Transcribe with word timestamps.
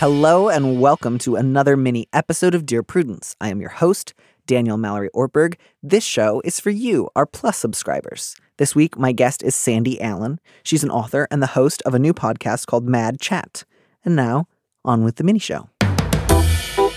Hello 0.00 0.48
and 0.48 0.80
welcome 0.80 1.18
to 1.18 1.36
another 1.36 1.76
mini 1.76 2.08
episode 2.14 2.54
of 2.54 2.64
Dear 2.64 2.82
Prudence. 2.82 3.36
I 3.38 3.50
am 3.50 3.60
your 3.60 3.68
host, 3.68 4.14
Daniel 4.46 4.78
Mallory 4.78 5.10
Ortberg. 5.14 5.56
This 5.82 6.04
show 6.04 6.40
is 6.42 6.58
for 6.58 6.70
you, 6.70 7.10
our 7.14 7.26
Plus 7.26 7.58
subscribers. 7.58 8.34
This 8.56 8.74
week, 8.74 8.96
my 8.96 9.12
guest 9.12 9.42
is 9.42 9.54
Sandy 9.54 10.00
Allen. 10.00 10.40
She's 10.62 10.82
an 10.82 10.90
author 10.90 11.28
and 11.30 11.42
the 11.42 11.48
host 11.48 11.82
of 11.82 11.92
a 11.92 11.98
new 11.98 12.14
podcast 12.14 12.66
called 12.66 12.88
Mad 12.88 13.20
Chat. 13.20 13.66
And 14.02 14.16
now, 14.16 14.46
on 14.86 15.04
with 15.04 15.16
the 15.16 15.22
mini 15.22 15.38
show. 15.38 15.68
I, 15.82 16.96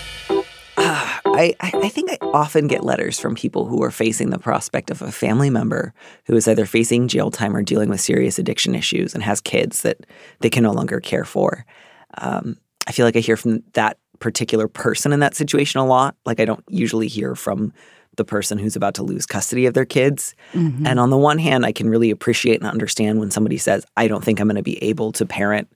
I 0.78 1.54
I 1.60 1.90
think 1.90 2.10
I 2.10 2.16
often 2.32 2.68
get 2.68 2.84
letters 2.84 3.20
from 3.20 3.34
people 3.34 3.66
who 3.66 3.82
are 3.82 3.90
facing 3.90 4.30
the 4.30 4.38
prospect 4.38 4.90
of 4.90 5.02
a 5.02 5.12
family 5.12 5.50
member 5.50 5.92
who 6.24 6.34
is 6.36 6.48
either 6.48 6.64
facing 6.64 7.08
jail 7.08 7.30
time 7.30 7.54
or 7.54 7.62
dealing 7.62 7.90
with 7.90 8.00
serious 8.00 8.38
addiction 8.38 8.74
issues 8.74 9.12
and 9.12 9.22
has 9.22 9.42
kids 9.42 9.82
that 9.82 10.06
they 10.40 10.48
can 10.48 10.62
no 10.62 10.72
longer 10.72 11.00
care 11.00 11.26
for. 11.26 11.66
Um, 12.16 12.56
I 12.86 12.92
feel 12.92 13.06
like 13.06 13.16
I 13.16 13.20
hear 13.20 13.36
from 13.36 13.62
that 13.72 13.98
particular 14.18 14.68
person 14.68 15.12
in 15.12 15.20
that 15.20 15.34
situation 15.34 15.80
a 15.80 15.86
lot. 15.86 16.16
Like 16.24 16.40
I 16.40 16.44
don't 16.44 16.64
usually 16.68 17.08
hear 17.08 17.34
from 17.34 17.72
the 18.16 18.24
person 18.24 18.58
who's 18.58 18.76
about 18.76 18.94
to 18.94 19.02
lose 19.02 19.26
custody 19.26 19.66
of 19.66 19.74
their 19.74 19.84
kids. 19.84 20.34
And 20.52 21.00
on 21.00 21.10
the 21.10 21.18
one 21.18 21.38
hand, 21.38 21.66
I 21.66 21.72
can 21.72 21.88
really 21.90 22.10
appreciate 22.10 22.60
and 22.60 22.70
understand 22.70 23.18
when 23.18 23.30
somebody 23.30 23.58
says, 23.58 23.84
"I 23.96 24.06
don't 24.06 24.22
think 24.22 24.38
I'm 24.38 24.46
going 24.46 24.56
to 24.56 24.62
be 24.62 24.80
able 24.84 25.10
to 25.12 25.26
parent 25.26 25.68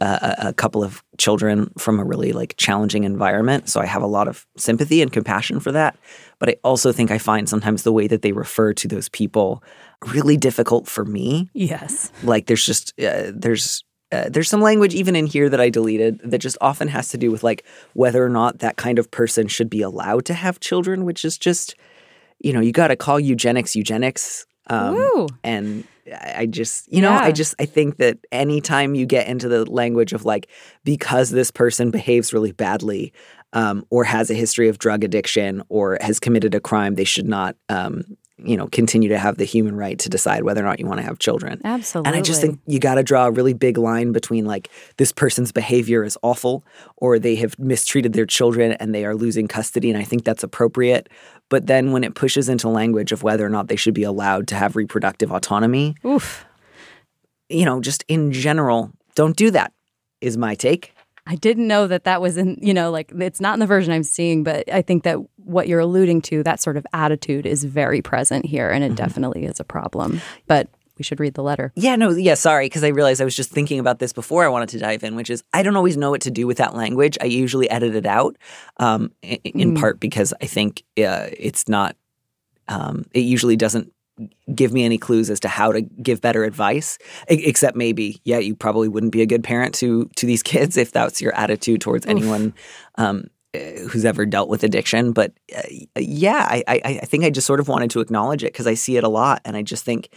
a 0.00 0.52
couple 0.52 0.84
of 0.84 1.02
children 1.16 1.72
from 1.76 1.98
a 1.98 2.04
really 2.04 2.32
like 2.32 2.54
challenging 2.58 3.04
environment." 3.04 3.68
So 3.70 3.80
I 3.80 3.86
have 3.86 4.02
a 4.02 4.06
lot 4.06 4.28
of 4.28 4.46
sympathy 4.56 5.00
and 5.00 5.10
compassion 5.12 5.60
for 5.60 5.72
that. 5.72 5.96
But 6.38 6.50
I 6.50 6.56
also 6.62 6.92
think 6.92 7.10
I 7.10 7.18
find 7.18 7.48
sometimes 7.48 7.84
the 7.84 7.92
way 7.92 8.06
that 8.06 8.20
they 8.22 8.32
refer 8.32 8.74
to 8.74 8.86
those 8.86 9.08
people 9.08 9.62
really 10.12 10.36
difficult 10.36 10.86
for 10.86 11.04
me 11.04 11.50
Yes. 11.54 12.12
like 12.22 12.46
there's 12.46 12.64
just 12.64 12.92
uh, 13.00 13.32
there's 13.34 13.82
uh, 14.10 14.28
there's 14.28 14.48
some 14.48 14.62
language 14.62 14.94
even 14.94 15.14
in 15.14 15.26
here 15.26 15.48
that 15.48 15.60
I 15.60 15.68
deleted 15.68 16.20
that 16.24 16.38
just 16.38 16.56
often 16.60 16.88
has 16.88 17.08
to 17.08 17.18
do 17.18 17.30
with 17.30 17.42
like 17.42 17.64
whether 17.92 18.24
or 18.24 18.30
not 18.30 18.60
that 18.60 18.76
kind 18.76 18.98
of 18.98 19.10
person 19.10 19.48
should 19.48 19.68
be 19.68 19.82
allowed 19.82 20.24
to 20.26 20.34
have 20.34 20.60
children, 20.60 21.04
which 21.04 21.24
is 21.24 21.36
just 21.36 21.74
you 22.40 22.52
know 22.52 22.60
you 22.60 22.72
got 22.72 22.88
to 22.88 22.96
call 22.96 23.20
eugenics 23.20 23.76
eugenics. 23.76 24.46
Um, 24.70 24.96
and 25.44 25.84
I 26.12 26.46
just 26.46 26.90
you 26.92 27.02
know 27.02 27.12
I 27.12 27.32
just 27.32 27.54
I 27.58 27.66
think 27.66 27.98
that 27.98 28.18
anytime 28.32 28.94
you 28.94 29.06
get 29.06 29.28
into 29.28 29.48
the 29.48 29.70
language 29.70 30.12
of 30.12 30.24
like 30.24 30.48
because 30.84 31.30
this 31.30 31.50
person 31.50 31.90
behaves 31.90 32.32
really 32.32 32.52
badly 32.52 33.12
um, 33.52 33.84
or 33.90 34.04
has 34.04 34.30
a 34.30 34.34
history 34.34 34.68
of 34.68 34.78
drug 34.78 35.04
addiction 35.04 35.62
or 35.68 35.98
has 36.00 36.20
committed 36.20 36.54
a 36.54 36.60
crime, 36.60 36.94
they 36.94 37.04
should 37.04 37.28
not 37.28 37.56
um, 37.68 38.16
you 38.38 38.56
know 38.56 38.68
continue 38.68 39.08
to 39.08 39.18
have 39.18 39.36
the 39.36 39.44
human 39.44 39.76
right 39.76 39.98
to 39.98 40.08
decide 40.08 40.44
whether 40.44 40.60
or 40.62 40.64
not 40.64 40.78
you 40.78 40.86
want 40.86 40.98
to 40.98 41.06
have 41.06 41.18
children. 41.18 41.60
Absolutely. 41.64 42.08
And 42.08 42.16
I 42.16 42.22
just 42.22 42.40
think 42.40 42.60
you 42.66 42.78
got 42.78 42.94
to 42.94 43.02
draw 43.02 43.26
a 43.26 43.30
really 43.30 43.52
big 43.52 43.78
line 43.78 44.12
between 44.12 44.44
like 44.44 44.68
this 44.96 45.12
person's 45.12 45.52
behavior 45.52 46.04
is 46.04 46.16
awful 46.22 46.64
or 46.96 47.18
they 47.18 47.34
have 47.36 47.58
mistreated 47.58 48.12
their 48.12 48.26
children 48.26 48.72
and 48.72 48.94
they 48.94 49.04
are 49.04 49.14
losing 49.14 49.48
custody. 49.48 49.90
And 49.90 49.98
I 49.98 50.04
think 50.04 50.24
that's 50.24 50.42
appropriate. 50.42 51.08
But 51.48 51.66
then 51.66 51.92
when 51.92 52.04
it 52.04 52.14
pushes 52.14 52.48
into 52.48 52.68
language 52.68 53.12
of 53.12 53.22
whether 53.22 53.44
or 53.44 53.50
not 53.50 53.68
they 53.68 53.76
should 53.76 53.94
be 53.94 54.02
allowed 54.02 54.48
to 54.48 54.54
have 54.54 54.76
reproductive 54.76 55.32
autonomy, 55.32 55.96
Oof. 56.04 56.44
you 57.48 57.64
know, 57.64 57.80
just 57.80 58.04
in 58.08 58.32
general, 58.32 58.92
don't 59.14 59.36
do 59.36 59.50
that, 59.50 59.72
is 60.20 60.36
my 60.36 60.54
take. 60.54 60.94
I 61.30 61.34
didn't 61.36 61.68
know 61.68 61.86
that 61.86 62.04
that 62.04 62.22
was 62.22 62.38
in, 62.38 62.56
you 62.62 62.72
know, 62.72 62.90
like 62.90 63.12
it's 63.14 63.40
not 63.40 63.52
in 63.52 63.60
the 63.60 63.66
version 63.66 63.92
I'm 63.92 64.02
seeing, 64.02 64.42
but 64.44 64.66
I 64.72 64.80
think 64.80 65.02
that 65.04 65.18
what 65.36 65.68
you're 65.68 65.78
alluding 65.80 66.22
to, 66.22 66.42
that 66.42 66.58
sort 66.58 66.78
of 66.78 66.86
attitude 66.94 67.44
is 67.44 67.64
very 67.64 68.00
present 68.00 68.46
here 68.46 68.70
and 68.70 68.82
it 68.82 68.94
definitely 68.94 69.44
is 69.44 69.60
a 69.60 69.64
problem. 69.64 70.22
But 70.46 70.68
we 70.96 71.04
should 71.04 71.20
read 71.20 71.34
the 71.34 71.42
letter. 71.42 71.70
Yeah, 71.76 71.96
no, 71.96 72.10
yeah, 72.10 72.32
sorry, 72.34 72.64
because 72.66 72.82
I 72.82 72.88
realized 72.88 73.20
I 73.20 73.24
was 73.24 73.36
just 73.36 73.50
thinking 73.50 73.78
about 73.78 73.98
this 73.98 74.12
before 74.14 74.44
I 74.44 74.48
wanted 74.48 74.70
to 74.70 74.78
dive 74.78 75.04
in, 75.04 75.16
which 75.16 75.28
is 75.30 75.44
I 75.52 75.62
don't 75.62 75.76
always 75.76 75.96
know 75.98 76.10
what 76.10 76.22
to 76.22 76.30
do 76.30 76.46
with 76.46 76.56
that 76.56 76.74
language. 76.74 77.18
I 77.20 77.26
usually 77.26 77.68
edit 77.70 77.94
it 77.94 78.06
out, 78.06 78.36
um, 78.78 79.12
i- 79.22 79.38
in 79.44 79.74
part 79.76 80.00
because 80.00 80.32
I 80.42 80.46
think 80.46 80.82
uh, 80.98 81.28
it's 81.38 81.68
not, 81.68 81.94
um, 82.68 83.04
it 83.12 83.20
usually 83.20 83.56
doesn't 83.56 83.92
give 84.54 84.72
me 84.72 84.84
any 84.84 84.98
clues 84.98 85.30
as 85.30 85.40
to 85.40 85.48
how 85.48 85.72
to 85.72 85.80
give 85.80 86.20
better 86.20 86.44
advice, 86.44 86.98
except 87.28 87.76
maybe, 87.76 88.20
yeah, 88.24 88.38
you 88.38 88.54
probably 88.54 88.88
wouldn't 88.88 89.12
be 89.12 89.22
a 89.22 89.26
good 89.26 89.44
parent 89.44 89.74
to 89.76 90.10
to 90.16 90.26
these 90.26 90.42
kids 90.54 90.76
if 90.76 90.92
that's 90.92 91.20
your 91.20 91.34
attitude 91.34 91.80
towards 91.80 92.06
anyone. 92.06 92.54
Um, 92.96 93.28
uh, 93.54 93.58
Who's 93.88 94.04
ever 94.04 94.26
dealt 94.26 94.50
with 94.50 94.62
addiction, 94.62 95.12
but 95.12 95.32
uh, 95.56 95.62
yeah, 95.96 96.46
I, 96.50 96.62
I 96.68 96.80
I 96.84 97.06
think 97.06 97.24
I 97.24 97.30
just 97.30 97.46
sort 97.46 97.60
of 97.60 97.68
wanted 97.68 97.90
to 97.92 98.00
acknowledge 98.00 98.44
it 98.44 98.52
because 98.52 98.66
I 98.66 98.74
see 98.74 98.98
it 98.98 99.04
a 99.04 99.08
lot, 99.08 99.40
and 99.46 99.56
I 99.56 99.62
just 99.62 99.84
think 99.84 100.10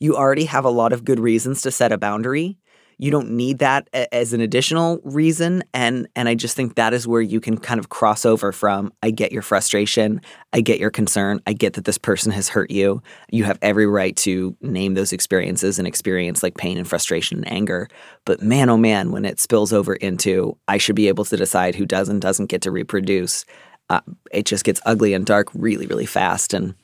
you 0.00 0.16
already 0.16 0.46
have 0.46 0.64
a 0.64 0.70
lot 0.70 0.94
of 0.94 1.04
good 1.04 1.20
reasons 1.20 1.60
to 1.62 1.70
set 1.70 1.92
a 1.92 1.98
boundary. 1.98 2.56
You 2.98 3.10
don't 3.10 3.30
need 3.30 3.60
that 3.60 3.88
a- 3.94 4.12
as 4.12 4.32
an 4.32 4.40
additional 4.40 5.00
reason, 5.04 5.62
and 5.72 6.08
and 6.16 6.28
I 6.28 6.34
just 6.34 6.56
think 6.56 6.74
that 6.74 6.92
is 6.92 7.06
where 7.06 7.20
you 7.20 7.40
can 7.40 7.56
kind 7.56 7.78
of 7.78 7.88
cross 7.88 8.26
over 8.26 8.50
from. 8.52 8.92
I 9.02 9.10
get 9.10 9.32
your 9.32 9.42
frustration, 9.42 10.20
I 10.52 10.60
get 10.60 10.80
your 10.80 10.90
concern, 10.90 11.40
I 11.46 11.52
get 11.52 11.74
that 11.74 11.84
this 11.84 11.98
person 11.98 12.32
has 12.32 12.48
hurt 12.48 12.70
you. 12.70 13.00
You 13.30 13.44
have 13.44 13.58
every 13.62 13.86
right 13.86 14.16
to 14.18 14.56
name 14.60 14.94
those 14.94 15.12
experiences 15.12 15.78
and 15.78 15.86
experience 15.86 16.42
like 16.42 16.56
pain 16.56 16.76
and 16.76 16.88
frustration 16.88 17.38
and 17.38 17.52
anger. 17.52 17.88
But 18.24 18.42
man, 18.42 18.68
oh 18.68 18.76
man, 18.76 19.12
when 19.12 19.24
it 19.24 19.38
spills 19.40 19.72
over 19.72 19.94
into 19.94 20.56
I 20.66 20.78
should 20.78 20.96
be 20.96 21.08
able 21.08 21.24
to 21.26 21.36
decide 21.36 21.76
who 21.76 21.86
does 21.86 22.08
and 22.08 22.20
doesn't 22.20 22.46
get 22.46 22.62
to 22.62 22.70
reproduce, 22.70 23.44
uh, 23.90 24.00
it 24.32 24.44
just 24.44 24.64
gets 24.64 24.80
ugly 24.84 25.14
and 25.14 25.24
dark 25.24 25.48
really, 25.54 25.86
really 25.86 26.06
fast. 26.06 26.52
And 26.52 26.74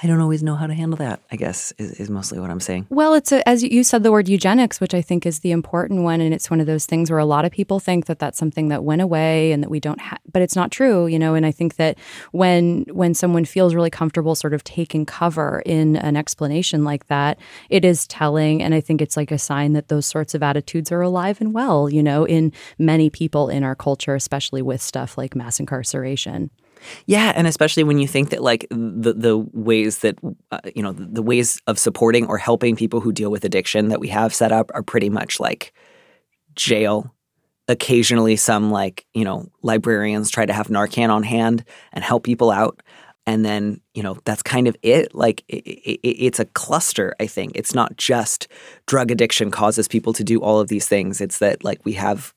I 0.00 0.06
don't 0.06 0.20
always 0.20 0.44
know 0.44 0.54
how 0.54 0.68
to 0.68 0.74
handle 0.74 0.96
that, 0.98 1.20
I 1.32 1.36
guess, 1.36 1.72
is, 1.76 1.92
is 1.92 2.10
mostly 2.10 2.38
what 2.38 2.50
I'm 2.50 2.60
saying. 2.60 2.86
Well, 2.88 3.14
it's 3.14 3.32
a, 3.32 3.46
as 3.48 3.64
you 3.64 3.82
said 3.82 4.04
the 4.04 4.12
word 4.12 4.28
eugenics, 4.28 4.80
which 4.80 4.94
I 4.94 5.02
think 5.02 5.26
is 5.26 5.40
the 5.40 5.50
important 5.50 6.02
one, 6.02 6.20
and 6.20 6.32
it's 6.32 6.50
one 6.50 6.60
of 6.60 6.66
those 6.66 6.86
things 6.86 7.10
where 7.10 7.18
a 7.18 7.24
lot 7.24 7.44
of 7.44 7.50
people 7.50 7.80
think 7.80 8.06
that 8.06 8.20
that's 8.20 8.38
something 8.38 8.68
that 8.68 8.84
went 8.84 9.02
away 9.02 9.50
and 9.50 9.62
that 9.62 9.70
we 9.70 9.80
don't 9.80 10.00
have, 10.00 10.20
but 10.30 10.40
it's 10.40 10.54
not 10.54 10.70
true, 10.70 11.08
you 11.08 11.18
know. 11.18 11.34
And 11.34 11.44
I 11.44 11.50
think 11.50 11.76
that 11.76 11.98
when 12.30 12.84
when 12.92 13.12
someone 13.12 13.44
feels 13.44 13.74
really 13.74 13.90
comfortable, 13.90 14.36
sort 14.36 14.54
of 14.54 14.62
taking 14.62 15.04
cover 15.04 15.62
in 15.66 15.96
an 15.96 16.16
explanation 16.16 16.84
like 16.84 17.08
that, 17.08 17.38
it 17.68 17.84
is 17.84 18.06
telling, 18.06 18.62
and 18.62 18.74
I 18.74 18.80
think 18.80 19.02
it's 19.02 19.16
like 19.16 19.32
a 19.32 19.38
sign 19.38 19.72
that 19.72 19.88
those 19.88 20.06
sorts 20.06 20.34
of 20.34 20.42
attitudes 20.44 20.92
are 20.92 21.02
alive 21.02 21.40
and 21.40 21.52
well, 21.52 21.90
you 21.90 22.04
know, 22.04 22.24
in 22.24 22.52
many 22.78 23.10
people 23.10 23.48
in 23.48 23.64
our 23.64 23.74
culture, 23.74 24.14
especially 24.14 24.62
with 24.62 24.80
stuff 24.80 25.18
like 25.18 25.34
mass 25.34 25.58
incarceration. 25.58 26.50
Yeah, 27.06 27.32
and 27.34 27.46
especially 27.46 27.84
when 27.84 27.98
you 27.98 28.08
think 28.08 28.30
that 28.30 28.42
like 28.42 28.66
the 28.70 29.12
the 29.12 29.38
ways 29.52 29.98
that 29.98 30.18
uh, 30.50 30.60
you 30.74 30.82
know 30.82 30.92
the, 30.92 31.06
the 31.06 31.22
ways 31.22 31.60
of 31.66 31.78
supporting 31.78 32.26
or 32.26 32.38
helping 32.38 32.76
people 32.76 33.00
who 33.00 33.12
deal 33.12 33.30
with 33.30 33.44
addiction 33.44 33.88
that 33.88 34.00
we 34.00 34.08
have 34.08 34.34
set 34.34 34.52
up 34.52 34.70
are 34.74 34.82
pretty 34.82 35.10
much 35.10 35.40
like 35.40 35.72
jail. 36.54 37.14
Occasionally, 37.70 38.36
some 38.36 38.70
like 38.70 39.04
you 39.14 39.24
know 39.24 39.46
librarians 39.62 40.30
try 40.30 40.46
to 40.46 40.52
have 40.52 40.68
Narcan 40.68 41.10
on 41.10 41.22
hand 41.22 41.64
and 41.92 42.02
help 42.02 42.24
people 42.24 42.50
out, 42.50 42.82
and 43.26 43.44
then 43.44 43.80
you 43.92 44.02
know 44.02 44.16
that's 44.24 44.42
kind 44.42 44.66
of 44.66 44.76
it. 44.82 45.14
Like 45.14 45.44
i 45.52 45.56
i 45.66 45.98
it's 46.02 46.40
a 46.40 46.46
cluster. 46.46 47.14
I 47.20 47.26
think 47.26 47.52
it's 47.54 47.74
not 47.74 47.96
just 47.98 48.48
drug 48.86 49.10
addiction 49.10 49.50
causes 49.50 49.86
people 49.86 50.14
to 50.14 50.24
do 50.24 50.40
all 50.40 50.60
of 50.60 50.68
these 50.68 50.88
things. 50.88 51.20
It's 51.20 51.38
that 51.40 51.62
like 51.62 51.84
we 51.84 51.92
have 51.92 52.32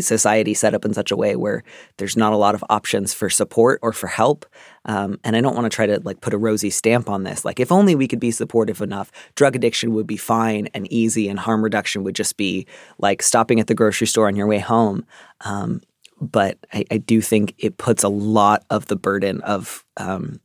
society 0.00 0.54
set 0.54 0.74
up 0.74 0.84
in 0.84 0.94
such 0.94 1.10
a 1.10 1.16
way 1.16 1.36
where 1.36 1.62
there's 1.98 2.16
not 2.16 2.32
a 2.32 2.36
lot 2.36 2.54
of 2.54 2.64
options 2.70 3.12
for 3.12 3.28
support 3.28 3.78
or 3.82 3.92
for 3.92 4.06
help. 4.06 4.46
Um, 4.86 5.20
and 5.22 5.36
I 5.36 5.42
don't 5.42 5.54
want 5.54 5.70
to 5.70 5.74
try 5.74 5.84
to 5.86 6.00
like 6.02 6.22
put 6.22 6.32
a 6.32 6.38
rosy 6.38 6.70
stamp 6.70 7.10
on 7.10 7.24
this. 7.24 7.44
Like 7.44 7.60
if 7.60 7.70
only 7.70 7.94
we 7.94 8.08
could 8.08 8.20
be 8.20 8.30
supportive 8.30 8.80
enough, 8.80 9.12
drug 9.34 9.54
addiction 9.54 9.92
would 9.94 10.06
be 10.06 10.16
fine 10.16 10.68
and 10.72 10.90
easy, 10.90 11.28
and 11.28 11.38
harm 11.38 11.62
reduction 11.62 12.04
would 12.04 12.14
just 12.14 12.36
be 12.36 12.66
like 12.98 13.22
stopping 13.22 13.60
at 13.60 13.66
the 13.66 13.74
grocery 13.74 14.06
store 14.06 14.28
on 14.28 14.36
your 14.36 14.46
way 14.46 14.58
home. 14.58 15.04
Um, 15.42 15.82
but 16.20 16.58
I, 16.72 16.84
I 16.90 16.98
do 16.98 17.20
think 17.20 17.54
it 17.58 17.76
puts 17.76 18.02
a 18.02 18.08
lot 18.08 18.64
of 18.70 18.86
the 18.86 18.96
burden 18.96 19.42
of 19.42 19.84
um, 19.98 20.40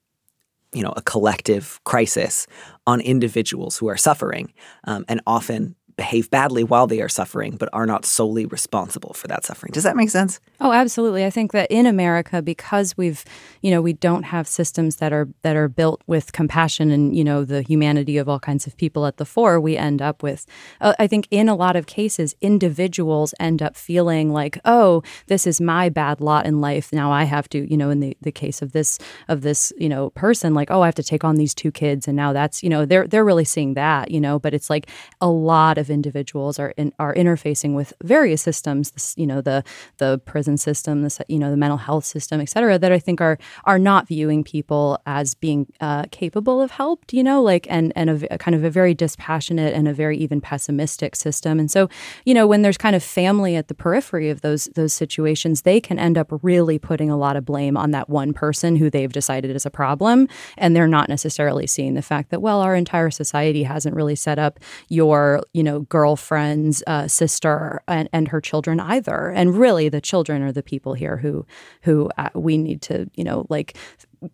you 0.74 0.84
know 0.84 0.94
a 0.98 1.02
collective 1.02 1.80
crisis 1.86 2.48
on 2.86 3.00
individuals 3.00 3.78
who 3.78 3.88
are 3.88 3.98
suffering, 3.98 4.54
um, 4.84 5.06
and 5.08 5.22
often 5.26 5.76
behave 5.98 6.30
badly 6.30 6.64
while 6.64 6.88
they 6.88 7.02
are 7.02 7.10
suffering, 7.10 7.56
but 7.56 7.70
are 7.72 7.86
not 7.86 8.06
solely 8.06 8.46
responsible 8.46 9.14
for 9.14 9.28
that 9.28 9.46
suffering. 9.46 9.72
Does 9.72 9.84
that 9.84 9.96
make 9.96 10.10
sense? 10.10 10.40
Oh, 10.60 10.72
absolutely. 10.72 11.26
I 11.26 11.30
think 11.30 11.52
that 11.54 11.72
in 11.72 11.86
America, 11.86 12.42
because 12.42 12.98
we've, 12.98 13.24
you 13.62 13.72
know, 13.72 13.82
we 13.82 13.94
don't 13.94 14.24
have 14.24 14.48
systems 14.48 14.98
that 14.98 15.14
are 15.14 15.30
that 15.44 15.56
are 15.56 15.68
built 15.68 16.02
with 16.08 16.34
compassion 16.34 16.92
and 16.92 17.16
you 17.16 17.24
know 17.24 17.46
the 17.46 17.62
humanity 17.62 18.18
of 18.18 18.28
all 18.28 18.40
kinds 18.40 18.68
of 18.68 18.76
people 18.78 19.06
at 19.06 19.18
the 19.18 19.26
fore, 19.26 19.60
we 19.60 19.78
end 19.78 20.02
up 20.02 20.22
with. 20.22 20.46
Uh, 20.82 20.94
I 21.00 21.08
think 21.08 21.28
in 21.32 21.48
a 21.48 21.56
lot 21.56 21.76
of 21.76 21.86
cases, 21.86 22.36
individuals 22.42 23.34
end 23.40 23.62
up 23.62 23.76
feeling 23.78 24.34
like, 24.34 24.60
oh, 24.66 25.02
this 25.28 25.48
is 25.48 25.62
my 25.62 25.90
bad 25.90 26.20
lot 26.20 26.46
in 26.46 26.60
life. 26.60 26.92
Now 26.92 27.12
I 27.12 27.24
have 27.24 27.48
to, 27.50 27.70
you 27.70 27.78
know, 27.78 27.90
in 27.90 28.02
the 28.02 28.18
the 28.22 28.32
case 28.32 28.62
of 28.62 28.74
this 28.74 29.00
of 29.30 29.42
this, 29.42 29.72
you 29.78 29.88
know, 29.88 30.10
person, 30.12 30.54
like, 30.54 30.72
oh, 30.72 30.82
I 30.82 30.88
have 30.88 30.96
to 30.96 31.04
take 31.04 31.24
on 31.24 31.36
these 31.36 31.54
two 31.54 31.72
kids, 31.72 32.08
and 32.08 32.18
now 32.18 32.34
that's, 32.34 32.64
you 32.64 32.70
know, 32.70 32.86
they're 32.86 33.08
they're 33.08 33.26
really 33.26 33.46
seeing 33.46 33.76
that, 33.76 34.12
you 34.12 34.20
know, 34.20 34.40
but 34.40 34.54
it's 34.54 34.70
like 34.70 34.90
a 35.22 35.30
lot 35.30 35.78
of 35.78 35.85
individuals 35.90 36.60
are 36.60 36.72
in, 36.72 36.94
are 37.00 37.14
interfacing 37.14 37.76
with 37.76 37.94
various 38.04 38.42
systems, 38.42 38.92
this, 38.92 39.14
you 39.18 39.28
know, 39.28 39.42
the 39.42 39.64
the 39.98 40.20
prison 40.26 40.58
system, 40.58 41.02
the 41.02 41.26
you 41.28 41.40
know, 41.40 41.52
the 41.52 41.58
mental 41.58 41.78
health 41.78 42.06
system, 42.06 42.42
et 42.42 42.50
cetera, 42.50 42.78
that 42.78 42.92
I 42.92 43.00
think 43.00 43.22
are 43.22 43.38
are 43.66 43.80
not 43.80 44.08
viewing 44.08 44.44
people 44.44 45.00
as 45.06 45.36
being 45.36 45.68
uh, 45.82 46.06
capable 46.12 46.62
of 46.62 46.72
help, 46.72 47.02
you 47.12 47.24
know, 47.24 47.42
like 47.42 47.68
and 47.70 47.92
and 47.96 48.10
a, 48.10 48.34
a 48.36 48.38
kind 48.38 48.56
of 48.56 48.64
a 48.64 48.70
very 48.70 48.94
dispassionate 48.94 49.74
and 49.74 49.88
a 49.88 49.94
very 49.94 50.18
even 50.18 50.42
pessimistic 50.42 51.16
system. 51.16 51.60
And 51.60 51.70
so, 51.70 51.90
you 52.26 52.34
know, 52.34 52.48
when 52.48 52.62
there's 52.62 52.78
kind 52.78 52.96
of 52.96 53.04
family 53.04 53.56
at 53.56 53.68
the 53.68 53.74
periphery 53.74 54.30
of 54.30 54.42
those 54.42 54.66
those 54.76 54.94
situations, 54.94 55.62
they 55.62 55.80
can 55.80 56.00
end 56.00 56.18
up 56.18 56.28
really 56.42 56.80
putting 56.80 57.10
a 57.10 57.18
lot 57.18 57.36
of 57.36 57.46
blame 57.46 57.78
on 57.78 57.92
that 57.92 58.10
one 58.10 58.34
person 58.34 58.76
who 58.76 58.90
they've 58.90 59.12
decided 59.12 59.56
is 59.56 59.66
a 59.66 59.72
problem, 59.72 60.28
and 60.58 60.76
they're 60.76 60.88
not 60.88 61.10
necessarily 61.10 61.68
seeing 61.68 61.94
the 61.94 62.02
fact 62.02 62.30
that 62.32 62.42
well, 62.42 62.62
our 62.62 62.76
entire 62.76 63.12
society 63.12 63.64
hasn't 63.64 63.96
really 63.96 64.16
set 64.16 64.40
up 64.40 64.60
your 64.90 65.44
you 65.54 65.64
know 65.64 65.75
girlfriend's 65.82 66.84
uh, 66.88 67.08
sister 67.08 67.82
and, 67.88 68.10
and 68.14 68.28
her 68.30 68.42
children 68.42 68.80
either, 68.80 69.30
and 69.30 69.58
really 69.58 69.90
the 69.90 70.02
children 70.02 70.42
are 70.42 70.52
the 70.52 70.64
people 70.64 70.94
here 70.94 71.18
who 71.18 71.46
who 71.82 72.10
uh, 72.18 72.30
we 72.34 72.58
need 72.58 72.82
to 72.84 73.10
you 73.16 73.24
know 73.24 73.46
like 73.50 73.78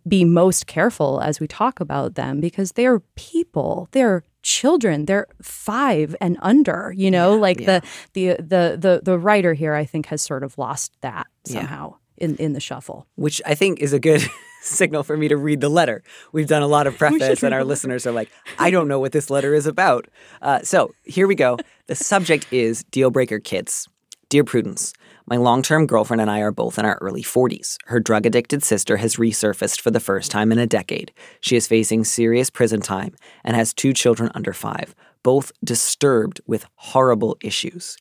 be 0.08 0.24
most 0.24 0.68
careful 0.68 1.20
as 1.22 1.40
we 1.40 1.48
talk 1.48 1.80
about 1.80 2.16
them 2.16 2.40
because 2.40 2.74
they're 2.74 3.00
people. 3.16 3.90
They're 3.92 4.24
children. 4.42 5.06
They're 5.06 5.28
five 5.42 6.16
and 6.20 6.38
under 6.42 6.94
you 6.96 7.12
know? 7.12 7.34
Yeah, 7.36 7.42
like 7.42 7.60
yeah. 7.60 7.80
the, 7.80 7.88
the 8.14 8.44
the 8.44 8.78
the 8.78 9.02
the 9.04 9.20
writer 9.20 9.54
here 9.54 9.74
i 9.74 9.86
think 9.86 10.08
has 10.08 10.22
sort 10.22 10.44
of 10.44 10.58
lost 10.58 10.94
that 11.02 11.28
somehow 11.46 11.96
in 12.22 12.36
in 12.38 12.54
the 12.54 12.60
shuffle 12.60 13.08
which 13.16 13.42
I 13.46 13.56
think 13.56 13.80
is 13.80 13.94
a 13.94 14.00
good 14.00 14.22
signal 14.62 15.04
for 15.04 15.18
me 15.18 15.28
to 15.28 15.38
read 15.38 15.60
the 15.60 15.70
letter. 15.70 16.04
We've 16.32 16.48
done 16.48 16.62
a 16.62 16.68
lot 16.68 16.88
of 16.88 16.98
preface, 16.98 17.44
and 17.44 17.54
our 17.54 17.64
listeners 17.64 18.06
are 18.08 18.12
like, 18.12 18.30
I 18.60 18.72
don't 18.72 18.88
know 18.88 19.00
what 19.00 19.12
this 19.12 19.30
letter 19.30 19.54
is 19.54 19.66
about. 19.66 20.08
Uh, 20.42 20.60
so 20.62 20.94
here 21.04 21.28
we 21.28 21.36
go. 21.36 21.58
The 21.88 21.96
subject 21.96 22.48
is 22.54 22.86
deal 22.86 23.12
breaker 23.12 23.40
kids. 23.40 23.90
Dear 24.30 24.46
Prudence, 24.46 24.94
my 25.28 25.36
long 25.36 25.62
term 25.62 25.86
girlfriend 25.86 26.22
and 26.22 26.32
I 26.32 26.40
are 26.40 26.52
both 26.52 26.80
in 26.80 26.86
our 26.86 26.98
early 27.02 27.22
40s. 27.22 27.76
Her 27.88 28.00
drug 28.00 28.26
addicted 28.26 28.64
sister 28.64 28.96
has 28.96 29.18
resurfaced 29.18 29.82
for 29.82 29.92
the 29.92 30.00
first 30.00 30.32
time 30.32 30.54
in 30.54 30.58
a 30.58 30.66
decade. 30.66 31.12
She 31.42 31.58
is 31.58 31.68
facing 31.68 32.06
serious 32.06 32.50
prison 32.50 32.80
time 32.80 33.16
and 33.44 33.58
has 33.58 33.74
two 33.74 33.92
children 33.92 34.32
under 34.34 34.54
five, 34.54 34.96
both 35.22 35.52
disturbed 35.66 36.40
with 36.48 36.66
horrible 36.76 37.36
issues. 37.44 37.98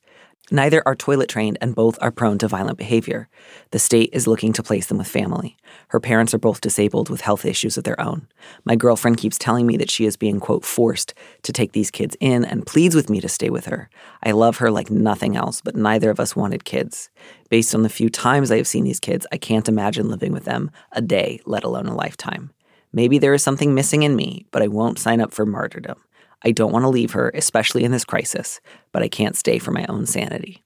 Neither 0.52 0.82
are 0.85 0.97
toilet 0.97 1.29
trained 1.29 1.58
and 1.61 1.76
both 1.76 1.97
are 2.02 2.11
prone 2.11 2.37
to 2.38 2.49
violent 2.49 2.76
behavior. 2.76 3.29
The 3.70 3.79
state 3.79 4.11
is 4.12 4.26
looking 4.26 4.52
to 4.55 4.64
place 4.64 4.87
them 4.87 4.99
with 4.99 5.06
family. 5.06 5.56
Her 5.88 6.00
parents 6.00 6.35
are 6.35 6.38
both 6.38 6.61
disabled 6.61 7.08
with 7.08 7.20
health 7.20 7.44
issues 7.44 7.79
of 7.79 7.85
their 7.85 8.00
own. 8.00 8.26
My 8.64 8.75
girlfriend 8.75 9.19
keeps 9.19 9.38
telling 9.38 9.64
me 9.64 9.76
that 9.76 9.91
she 9.91 10.06
is 10.06 10.17
being, 10.17 10.41
quote, 10.41 10.64
forced 10.64 11.14
to 11.43 11.52
take 11.52 11.70
these 11.70 11.93
kids 11.93 12.17
in 12.19 12.44
and 12.44 12.67
pleads 12.67 12.97
with 12.97 13.08
me 13.08 13.20
to 13.20 13.29
stay 13.29 13.49
with 13.49 13.67
her. 13.67 13.88
I 14.25 14.32
love 14.32 14.56
her 14.56 14.73
like 14.73 14.91
nothing 14.91 15.37
else, 15.37 15.61
but 15.61 15.76
neither 15.76 16.11
of 16.11 16.19
us 16.19 16.35
wanted 16.35 16.64
kids. 16.64 17.11
Based 17.49 17.73
on 17.73 17.82
the 17.82 17.88
few 17.88 18.11
times 18.11 18.50
I 18.50 18.56
have 18.56 18.67
seen 18.67 18.82
these 18.82 19.00
kids, 19.00 19.29
I 19.31 19.37
can't 19.37 19.69
imagine 19.69 20.08
living 20.08 20.32
with 20.32 20.47
them 20.47 20.73
a 20.91 21.00
day, 21.00 21.41
let 21.47 21.62
alone 21.62 21.87
a 21.87 21.94
lifetime. 21.94 22.50
Maybe 22.93 23.19
there 23.19 23.35
is 23.35 23.43
something 23.43 23.73
missing 23.73 24.02
in 24.02 24.17
me, 24.17 24.47
but 24.50 24.62
I 24.62 24.67
won't 24.67 24.99
sign 24.99 25.20
up 25.20 25.32
for 25.32 25.47
martyrdom. 25.47 26.00
I 26.42 26.52
don't 26.52 26.72
want 26.72 26.84
to 26.84 26.88
leave 26.88 27.12
her, 27.12 27.31
especially 27.34 27.84
in 27.84 27.92
this 27.92 28.04
crisis, 28.04 28.60
but 28.92 29.02
I 29.02 29.08
can't 29.08 29.37
stay 29.37 29.58
for 29.58 29.70
my 29.70 29.87
own 29.88 30.06
sanity. 30.06 30.62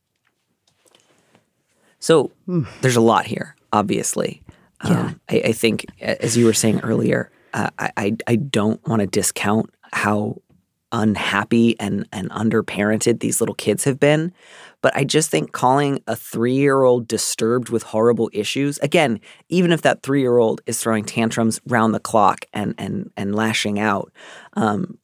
So 1.99 2.32
there's 2.81 2.97
a 2.97 3.00
lot 3.00 3.26
here, 3.26 3.56
obviously. 3.73 4.43
Um, 4.82 5.21
I, 5.31 5.37
I 5.47 5.53
think, 5.53 5.87
as 6.00 6.37
you 6.37 6.44
were 6.44 6.53
saying 6.53 6.81
earlier, 6.81 7.31
uh, 7.55 7.71
I, 7.79 8.17
I, 8.26 8.37
don't 8.37 8.87
want 8.87 9.00
to 9.00 9.06
discount 9.06 9.71
how 9.93 10.43
unhappy 10.93 11.79
and, 11.81 12.06
and 12.12 12.31
underparented 12.31 13.21
these 13.21 13.41
little 13.41 13.55
kids 13.55 13.85
have 13.85 13.99
been. 13.99 14.32
But 14.81 14.94
I 14.97 15.05
just 15.05 15.31
think 15.31 15.53
calling 15.53 16.03
a 16.06 16.15
three 16.15 16.55
year 16.55 16.82
old 16.82 17.09
disturbed 17.09 17.71
with 17.71 17.85
horrible 17.85 18.29
issues, 18.32 18.79
again, 18.79 19.21
even 19.49 19.73
if 19.73 19.82
that 19.82 20.03
three 20.03 20.21
year 20.21 20.37
old 20.37 20.61
is 20.67 20.79
throwing 20.81 21.05
tantrums 21.05 21.61
round 21.67 21.94
the 21.94 22.00
clock 22.00 22.44
and, 22.53 22.75
and, 22.76 23.11
and 23.17 23.35
lashing 23.35 23.79
out, 23.79 24.12
um, 24.55 24.99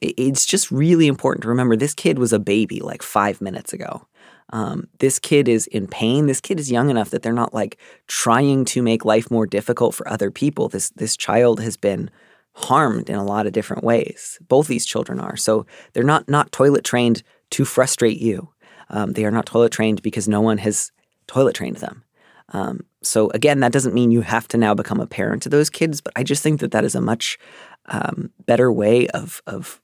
it's 0.00 0.46
just 0.46 0.70
really 0.70 1.06
important 1.06 1.42
to 1.42 1.48
remember 1.48 1.76
this 1.76 1.94
kid 1.94 2.18
was 2.18 2.32
a 2.32 2.38
baby 2.38 2.80
like 2.80 3.02
five 3.02 3.40
minutes 3.40 3.72
ago. 3.72 4.06
Um, 4.50 4.88
this 4.98 5.18
kid 5.18 5.48
is 5.48 5.66
in 5.68 5.86
pain. 5.86 6.26
This 6.26 6.40
kid 6.40 6.60
is 6.60 6.70
young 6.70 6.90
enough 6.90 7.10
that 7.10 7.22
they're 7.22 7.32
not 7.32 7.54
like 7.54 7.78
trying 8.06 8.64
to 8.66 8.82
make 8.82 9.04
life 9.04 9.30
more 9.30 9.46
difficult 9.46 9.94
for 9.94 10.08
other 10.08 10.30
people. 10.30 10.68
This 10.68 10.90
this 10.90 11.16
child 11.16 11.60
has 11.60 11.76
been 11.76 12.10
harmed 12.54 13.10
in 13.10 13.16
a 13.16 13.24
lot 13.24 13.46
of 13.46 13.52
different 13.52 13.82
ways. 13.82 14.38
Both 14.46 14.68
these 14.68 14.86
children 14.86 15.18
are. 15.18 15.36
So 15.36 15.66
they're 15.92 16.04
not 16.04 16.28
not 16.28 16.52
toilet 16.52 16.84
trained 16.84 17.22
to 17.50 17.64
frustrate 17.64 18.20
you. 18.20 18.50
Um, 18.90 19.12
they 19.12 19.24
are 19.24 19.30
not 19.30 19.46
toilet 19.46 19.72
trained 19.72 20.02
because 20.02 20.28
no 20.28 20.40
one 20.40 20.58
has 20.58 20.92
toilet 21.26 21.54
trained 21.54 21.76
them. 21.76 22.04
Um, 22.50 22.84
so 23.02 23.30
again, 23.30 23.60
that 23.60 23.72
doesn't 23.72 23.94
mean 23.94 24.10
you 24.10 24.20
have 24.20 24.46
to 24.48 24.58
now 24.58 24.74
become 24.74 25.00
a 25.00 25.06
parent 25.06 25.42
to 25.44 25.48
those 25.48 25.70
kids, 25.70 26.00
but 26.00 26.12
I 26.14 26.22
just 26.22 26.42
think 26.42 26.60
that 26.60 26.72
that 26.72 26.84
is 26.84 26.94
a 26.94 27.00
much 27.00 27.38
um, 27.86 28.30
better 28.46 28.70
way 28.70 29.08
of 29.08 29.42
of 29.46 29.80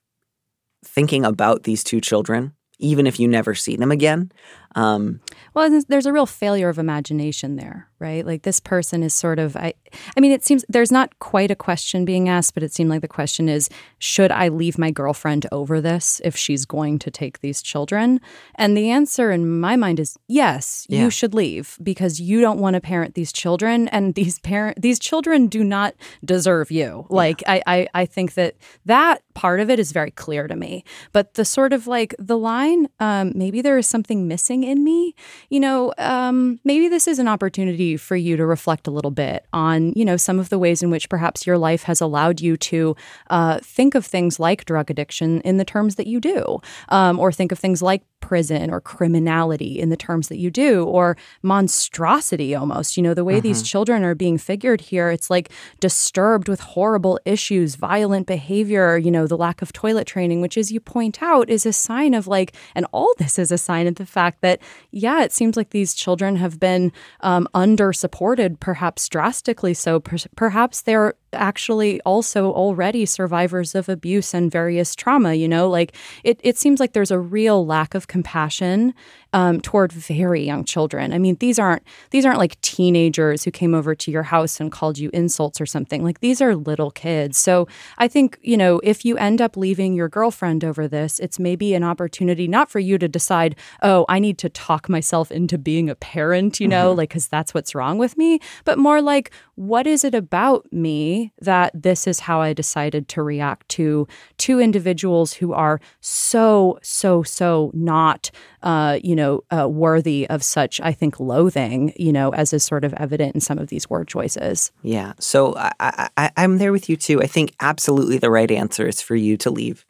thinking 0.84 1.24
about 1.24 1.64
these 1.64 1.84
two 1.84 2.00
children, 2.00 2.52
even 2.78 3.06
if 3.06 3.20
you 3.20 3.28
never 3.28 3.54
see 3.54 3.76
them 3.76 3.90
again. 3.90 4.32
Um, 4.76 5.20
Well, 5.54 5.68
there's- 5.88 6.06
a 6.06 6.12
real 6.12 6.26
failure 6.26 6.68
of 6.68 6.78
imagination 6.78 7.56
there, 7.56 7.88
right? 7.98 8.24
Like 8.24 8.42
this 8.42 8.60
person 8.60 9.02
is 9.02 9.12
sort 9.12 9.38
of 9.38 9.56
I 9.56 9.74
I 10.16 10.20
mean 10.20 10.30
it 10.32 10.44
seems 10.44 10.64
there's 10.68 10.92
not 10.92 11.18
quite 11.18 11.50
a 11.50 11.56
question 11.56 12.04
being 12.04 12.28
asked, 12.28 12.54
but 12.54 12.62
it 12.62 12.72
seemed 12.72 12.88
like 12.90 13.00
the 13.00 13.08
question 13.08 13.48
is 13.48 13.68
should 13.98 14.30
I 14.30 14.48
leave 14.48 14.78
my 14.78 14.90
girlfriend 14.92 15.46
over 15.50 15.80
this 15.80 16.20
if 16.24 16.36
she's 16.36 16.64
going 16.64 16.98
to 17.00 17.10
take 17.10 17.40
these 17.40 17.62
children? 17.62 18.20
And 18.54 18.76
the 18.76 18.90
answer 18.90 19.32
in 19.32 19.58
my 19.60 19.74
mind 19.76 19.98
is 19.98 20.16
yes, 20.28 20.86
Yeah. 20.88 21.02
you 21.04 21.10
should 21.10 21.34
leave 21.34 21.76
because 21.82 22.20
you 22.20 22.40
don't 22.40 22.60
want 22.60 22.74
to 22.74 22.80
parent 22.80 23.14
these 23.14 23.32
children 23.32 23.88
and 23.88 24.14
these 24.20 24.38
parent 24.38 24.80
these 24.80 24.98
children 25.00 25.48
do 25.48 25.64
not 25.64 25.94
deserve 26.24 26.70
you. 26.70 27.06
Like 27.10 27.42
I, 27.46 27.62
I 27.66 27.88
I 27.94 28.06
think 28.06 28.34
that 28.34 28.54
that 28.86 29.22
part 29.34 29.58
of 29.60 29.68
it 29.70 29.78
is 29.78 29.90
very 29.92 30.10
clear 30.12 30.46
to 30.46 30.54
me. 30.56 30.84
But 31.12 31.34
the 31.34 31.44
sort 31.44 31.72
of 31.72 31.86
like 31.86 32.14
the 32.18 32.38
line, 32.38 32.88
um, 33.00 33.32
maybe 33.34 33.60
there 33.62 33.78
is 33.78 33.86
something 33.88 34.28
missing 34.28 34.59
in 34.62 34.84
me. 34.84 35.14
You 35.48 35.60
know, 35.60 35.92
um, 35.98 36.60
maybe 36.64 36.88
this 36.88 37.06
is 37.06 37.18
an 37.18 37.28
opportunity 37.28 37.96
for 37.96 38.16
you 38.16 38.36
to 38.36 38.46
reflect 38.46 38.86
a 38.86 38.90
little 38.90 39.10
bit 39.10 39.46
on, 39.52 39.92
you 39.94 40.04
know, 40.04 40.16
some 40.16 40.38
of 40.38 40.48
the 40.48 40.58
ways 40.58 40.82
in 40.82 40.90
which 40.90 41.08
perhaps 41.08 41.46
your 41.46 41.58
life 41.58 41.84
has 41.84 42.00
allowed 42.00 42.40
you 42.40 42.56
to 42.56 42.96
uh, 43.30 43.58
think 43.62 43.94
of 43.94 44.04
things 44.04 44.40
like 44.40 44.64
drug 44.64 44.90
addiction 44.90 45.40
in 45.42 45.56
the 45.56 45.64
terms 45.64 45.96
that 45.96 46.06
you 46.06 46.20
do, 46.20 46.60
um, 46.88 47.18
or 47.18 47.32
think 47.32 47.52
of 47.52 47.58
things 47.58 47.82
like 47.82 48.02
prison 48.20 48.70
or 48.70 48.80
criminality 48.80 49.78
in 49.78 49.88
the 49.88 49.96
terms 49.96 50.28
that 50.28 50.38
you 50.38 50.50
do, 50.50 50.84
or 50.84 51.16
monstrosity 51.42 52.54
almost. 52.54 52.96
You 52.96 53.02
know, 53.02 53.14
the 53.14 53.24
way 53.24 53.40
these 53.40 53.62
children 53.62 54.04
are 54.04 54.14
being 54.14 54.38
figured 54.38 54.80
here, 54.80 55.10
it's 55.10 55.30
like 55.30 55.50
disturbed 55.80 56.48
with 56.48 56.60
horrible 56.60 57.18
issues, 57.24 57.74
violent 57.74 58.26
behavior, 58.26 58.96
you 58.96 59.10
know, 59.10 59.26
the 59.26 59.36
lack 59.36 59.62
of 59.62 59.72
toilet 59.72 60.06
training, 60.06 60.40
which, 60.40 60.56
as 60.56 60.70
you 60.70 60.80
point 60.80 61.22
out, 61.22 61.50
is 61.50 61.66
a 61.66 61.72
sign 61.72 62.14
of 62.14 62.26
like, 62.26 62.54
and 62.74 62.86
all 62.92 63.12
this 63.18 63.38
is 63.38 63.50
a 63.50 63.58
sign 63.58 63.86
of 63.86 63.96
the 63.96 64.06
fact 64.06 64.40
that, 64.40 64.60
yeah, 64.90 65.22
it 65.22 65.32
seems 65.32 65.56
like 65.56 65.70
these 65.70 65.94
children 65.94 66.36
have 66.36 66.60
been 66.60 66.92
um, 67.20 67.48
under 67.54 67.92
supported, 67.92 68.60
perhaps 68.60 69.08
drastically 69.08 69.74
so. 69.74 70.00
Per- 70.00 70.28
perhaps 70.36 70.82
they're 70.82 71.14
actually 71.32 72.00
also 72.02 72.52
already 72.52 73.06
survivors 73.06 73.74
of 73.74 73.88
abuse 73.88 74.34
and 74.34 74.50
various 74.50 74.94
trauma 74.94 75.34
you 75.34 75.48
know? 75.48 75.68
Like 75.68 75.94
it, 76.24 76.40
it 76.42 76.58
seems 76.58 76.80
like 76.80 76.92
there's 76.92 77.10
a 77.10 77.18
real 77.18 77.64
lack 77.66 77.94
of 77.94 78.06
compassion 78.06 78.94
um, 79.32 79.60
toward 79.60 79.92
very 79.92 80.42
young 80.42 80.64
children. 80.64 81.12
I 81.12 81.18
mean 81.18 81.36
these 81.40 81.58
aren't 81.58 81.82
these 82.10 82.26
aren't 82.26 82.38
like 82.38 82.60
teenagers 82.60 83.44
who 83.44 83.50
came 83.50 83.74
over 83.74 83.94
to 83.94 84.10
your 84.10 84.24
house 84.24 84.60
and 84.60 84.72
called 84.72 84.98
you 84.98 85.10
insults 85.12 85.60
or 85.60 85.66
something. 85.66 86.02
Like 86.02 86.20
these 86.20 86.40
are 86.40 86.56
little 86.56 86.90
kids. 86.90 87.38
So 87.38 87.68
i 87.98 88.08
think 88.08 88.38
you 88.42 88.56
know 88.56 88.80
if 88.82 89.04
you 89.04 89.16
end 89.16 89.40
up 89.40 89.56
leaving 89.56 89.94
your 89.94 90.08
girlfriend 90.08 90.64
over 90.64 90.88
this 90.88 91.18
it's 91.18 91.38
maybe 91.38 91.74
an 91.74 91.84
opportunity 91.84 92.48
not 92.48 92.70
for 92.70 92.78
you 92.78 92.98
to 92.98 93.08
decide 93.08 93.56
oh 93.82 94.04
i 94.08 94.18
need 94.18 94.38
to 94.38 94.48
talk 94.48 94.88
myself 94.88 95.30
into 95.30 95.58
being 95.58 95.88
a 95.88 95.94
parent 95.94 96.60
you 96.60 96.68
know? 96.68 96.92
Like 96.92 97.10
because 97.10 97.28
that's 97.28 97.54
what's 97.54 97.74
wrong 97.74 97.98
with 97.98 98.16
me 98.16 98.40
but 98.64 98.78
more 98.78 99.00
like 99.02 99.30
what 99.54 99.86
is 99.86 100.04
it 100.04 100.14
about 100.14 100.70
me 100.72 101.19
that 101.40 101.70
this 101.74 102.06
is 102.06 102.20
how 102.20 102.40
I 102.40 102.52
decided 102.52 103.08
to 103.08 103.22
react 103.22 103.68
to 103.70 104.06
two 104.36 104.60
individuals 104.60 105.34
who 105.34 105.52
are 105.52 105.80
so, 106.00 106.78
so, 106.82 107.22
so 107.22 107.70
not, 107.74 108.30
uh, 108.62 108.98
you 109.02 109.16
know, 109.16 109.42
uh, 109.50 109.68
worthy 109.68 110.26
of 110.28 110.42
such, 110.42 110.80
I 110.80 110.92
think, 110.92 111.20
loathing, 111.20 111.92
you 111.96 112.12
know, 112.12 112.30
as 112.30 112.52
is 112.52 112.64
sort 112.64 112.84
of 112.84 112.94
evident 112.94 113.34
in 113.34 113.40
some 113.40 113.58
of 113.58 113.68
these 113.68 113.88
word 113.90 114.08
choices. 114.08 114.72
Yeah. 114.82 115.12
So 115.18 115.54
I, 115.56 116.08
I, 116.16 116.30
I'm 116.36 116.58
there 116.58 116.72
with 116.72 116.88
you 116.88 116.96
too. 116.96 117.22
I 117.22 117.26
think 117.26 117.54
absolutely 117.60 118.18
the 118.18 118.30
right 118.30 118.50
answer 118.50 118.86
is 118.86 119.00
for 119.02 119.16
you 119.16 119.36
to 119.38 119.50
leave. 119.50 119.84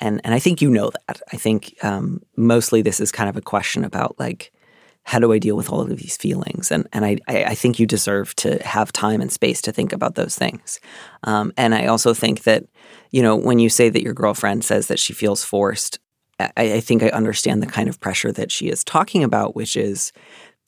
And, 0.00 0.20
and 0.24 0.34
I 0.34 0.38
think 0.38 0.62
you 0.62 0.70
know 0.70 0.90
that. 0.90 1.20
I 1.32 1.36
think 1.36 1.74
um, 1.82 2.22
mostly 2.36 2.82
this 2.82 3.00
is 3.00 3.10
kind 3.10 3.28
of 3.28 3.36
a 3.36 3.42
question 3.42 3.84
about 3.84 4.18
like, 4.18 4.52
how 5.08 5.18
do 5.18 5.32
I 5.32 5.38
deal 5.38 5.56
with 5.56 5.70
all 5.72 5.80
of 5.80 5.88
these 5.88 6.18
feelings? 6.18 6.70
And 6.70 6.86
and 6.92 7.02
I 7.06 7.16
I 7.26 7.54
think 7.54 7.78
you 7.78 7.86
deserve 7.86 8.36
to 8.36 8.62
have 8.62 8.92
time 8.92 9.22
and 9.22 9.32
space 9.32 9.62
to 9.62 9.72
think 9.72 9.94
about 9.94 10.16
those 10.16 10.36
things. 10.36 10.80
Um, 11.24 11.50
and 11.56 11.74
I 11.74 11.86
also 11.86 12.12
think 12.12 12.42
that 12.42 12.64
you 13.10 13.22
know 13.22 13.34
when 13.34 13.58
you 13.58 13.70
say 13.70 13.88
that 13.88 14.02
your 14.02 14.12
girlfriend 14.12 14.64
says 14.64 14.88
that 14.88 14.98
she 14.98 15.14
feels 15.14 15.42
forced, 15.42 15.98
I, 16.38 16.50
I 16.56 16.80
think 16.80 17.02
I 17.02 17.08
understand 17.08 17.62
the 17.62 17.66
kind 17.66 17.88
of 17.88 17.98
pressure 18.00 18.32
that 18.32 18.52
she 18.52 18.68
is 18.68 18.84
talking 18.84 19.24
about, 19.24 19.56
which 19.56 19.76
is 19.78 20.12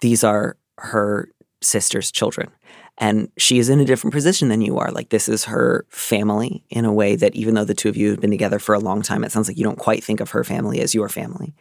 these 0.00 0.24
are 0.24 0.56
her 0.78 1.28
sister's 1.60 2.10
children. 2.10 2.50
And 2.96 3.30
she 3.36 3.58
is 3.58 3.68
in 3.68 3.80
a 3.80 3.84
different 3.84 4.12
position 4.14 4.48
than 4.48 4.60
you 4.60 4.78
are. 4.78 4.90
Like, 4.90 5.08
this 5.08 5.26
is 5.26 5.44
her 5.44 5.86
family 5.88 6.64
in 6.68 6.84
a 6.84 6.92
way 6.92 7.16
that, 7.16 7.34
even 7.34 7.54
though 7.54 7.64
the 7.64 7.72
two 7.72 7.88
of 7.88 7.96
you 7.96 8.10
have 8.10 8.20
been 8.20 8.30
together 8.30 8.58
for 8.58 8.74
a 8.74 8.78
long 8.78 9.00
time, 9.00 9.24
it 9.24 9.32
sounds 9.32 9.48
like 9.48 9.56
you 9.56 9.64
don't 9.64 9.78
quite 9.78 10.04
think 10.04 10.20
of 10.20 10.32
her 10.32 10.44
family 10.44 10.82
as 10.82 10.94
your 10.94 11.08
family 11.08 11.54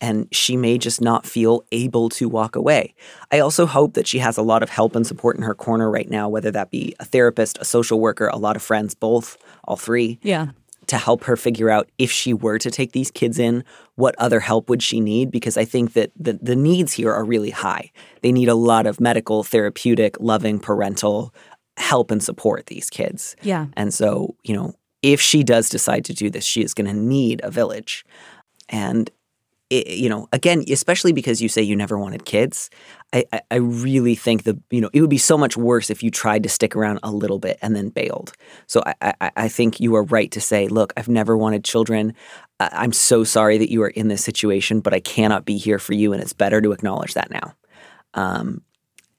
and 0.00 0.26
she 0.32 0.56
may 0.56 0.78
just 0.78 1.00
not 1.00 1.26
feel 1.26 1.64
able 1.72 2.08
to 2.10 2.28
walk 2.28 2.56
away. 2.56 2.94
I 3.30 3.40
also 3.40 3.66
hope 3.66 3.94
that 3.94 4.06
she 4.06 4.18
has 4.18 4.36
a 4.36 4.42
lot 4.42 4.62
of 4.62 4.70
help 4.70 4.96
and 4.96 5.06
support 5.06 5.36
in 5.36 5.42
her 5.42 5.54
corner 5.54 5.90
right 5.90 6.08
now, 6.08 6.28
whether 6.28 6.50
that 6.50 6.70
be 6.70 6.94
a 6.98 7.04
therapist, 7.04 7.58
a 7.60 7.64
social 7.64 8.00
worker, 8.00 8.28
a 8.28 8.36
lot 8.36 8.56
of 8.56 8.62
friends, 8.62 8.94
both, 8.94 9.36
all 9.64 9.76
three. 9.76 10.18
Yeah. 10.22 10.48
To 10.86 10.96
help 10.96 11.22
her 11.24 11.36
figure 11.36 11.70
out 11.70 11.88
if 11.98 12.10
she 12.10 12.34
were 12.34 12.58
to 12.58 12.68
take 12.68 12.90
these 12.90 13.12
kids 13.12 13.38
in, 13.38 13.62
what 13.94 14.16
other 14.18 14.40
help 14.40 14.68
would 14.68 14.82
she 14.82 14.98
need? 14.98 15.30
Because 15.30 15.56
I 15.56 15.64
think 15.64 15.92
that 15.92 16.10
the, 16.16 16.32
the 16.42 16.56
needs 16.56 16.92
here 16.92 17.12
are 17.12 17.24
really 17.24 17.50
high. 17.50 17.92
They 18.22 18.32
need 18.32 18.48
a 18.48 18.56
lot 18.56 18.86
of 18.86 18.98
medical, 18.98 19.44
therapeutic, 19.44 20.16
loving 20.18 20.58
parental 20.58 21.32
help 21.76 22.10
and 22.10 22.20
support 22.20 22.66
these 22.66 22.90
kids. 22.90 23.36
Yeah. 23.42 23.66
And 23.76 23.94
so, 23.94 24.34
you 24.42 24.52
know, 24.52 24.74
if 25.02 25.20
she 25.20 25.44
does 25.44 25.68
decide 25.68 26.04
to 26.06 26.12
do 26.12 26.28
this, 26.28 26.44
she 26.44 26.62
is 26.62 26.74
going 26.74 26.88
to 26.88 26.94
need 26.94 27.40
a 27.44 27.50
village. 27.50 28.04
And 28.68 29.10
it, 29.70 29.86
you 29.96 30.08
know, 30.08 30.28
again, 30.32 30.64
especially 30.70 31.12
because 31.12 31.40
you 31.40 31.48
say 31.48 31.62
you 31.62 31.76
never 31.76 31.96
wanted 31.96 32.24
kids, 32.24 32.68
I, 33.12 33.24
I, 33.32 33.40
I 33.52 33.56
really 33.56 34.14
think 34.14 34.42
the 34.42 34.60
you 34.70 34.80
know 34.80 34.90
it 34.92 35.00
would 35.00 35.10
be 35.10 35.18
so 35.18 35.38
much 35.38 35.56
worse 35.56 35.90
if 35.90 36.02
you 36.02 36.10
tried 36.10 36.42
to 36.42 36.48
stick 36.48 36.76
around 36.76 36.98
a 37.02 37.10
little 37.12 37.38
bit 37.38 37.58
and 37.62 37.74
then 37.74 37.88
bailed. 37.88 38.32
So 38.66 38.82
I, 38.84 39.14
I, 39.20 39.30
I 39.36 39.48
think 39.48 39.80
you 39.80 39.94
are 39.94 40.02
right 40.04 40.30
to 40.32 40.40
say, 40.40 40.68
look, 40.68 40.92
I've 40.96 41.08
never 41.08 41.36
wanted 41.36 41.64
children. 41.64 42.14
I'm 42.58 42.92
so 42.92 43.24
sorry 43.24 43.56
that 43.58 43.70
you 43.70 43.82
are 43.82 43.88
in 43.88 44.08
this 44.08 44.22
situation, 44.22 44.80
but 44.80 44.92
I 44.92 45.00
cannot 45.00 45.46
be 45.46 45.56
here 45.56 45.78
for 45.78 45.94
you, 45.94 46.12
and 46.12 46.20
it's 46.20 46.34
better 46.34 46.60
to 46.60 46.72
acknowledge 46.72 47.14
that 47.14 47.30
now. 47.30 47.54
Um, 48.12 48.62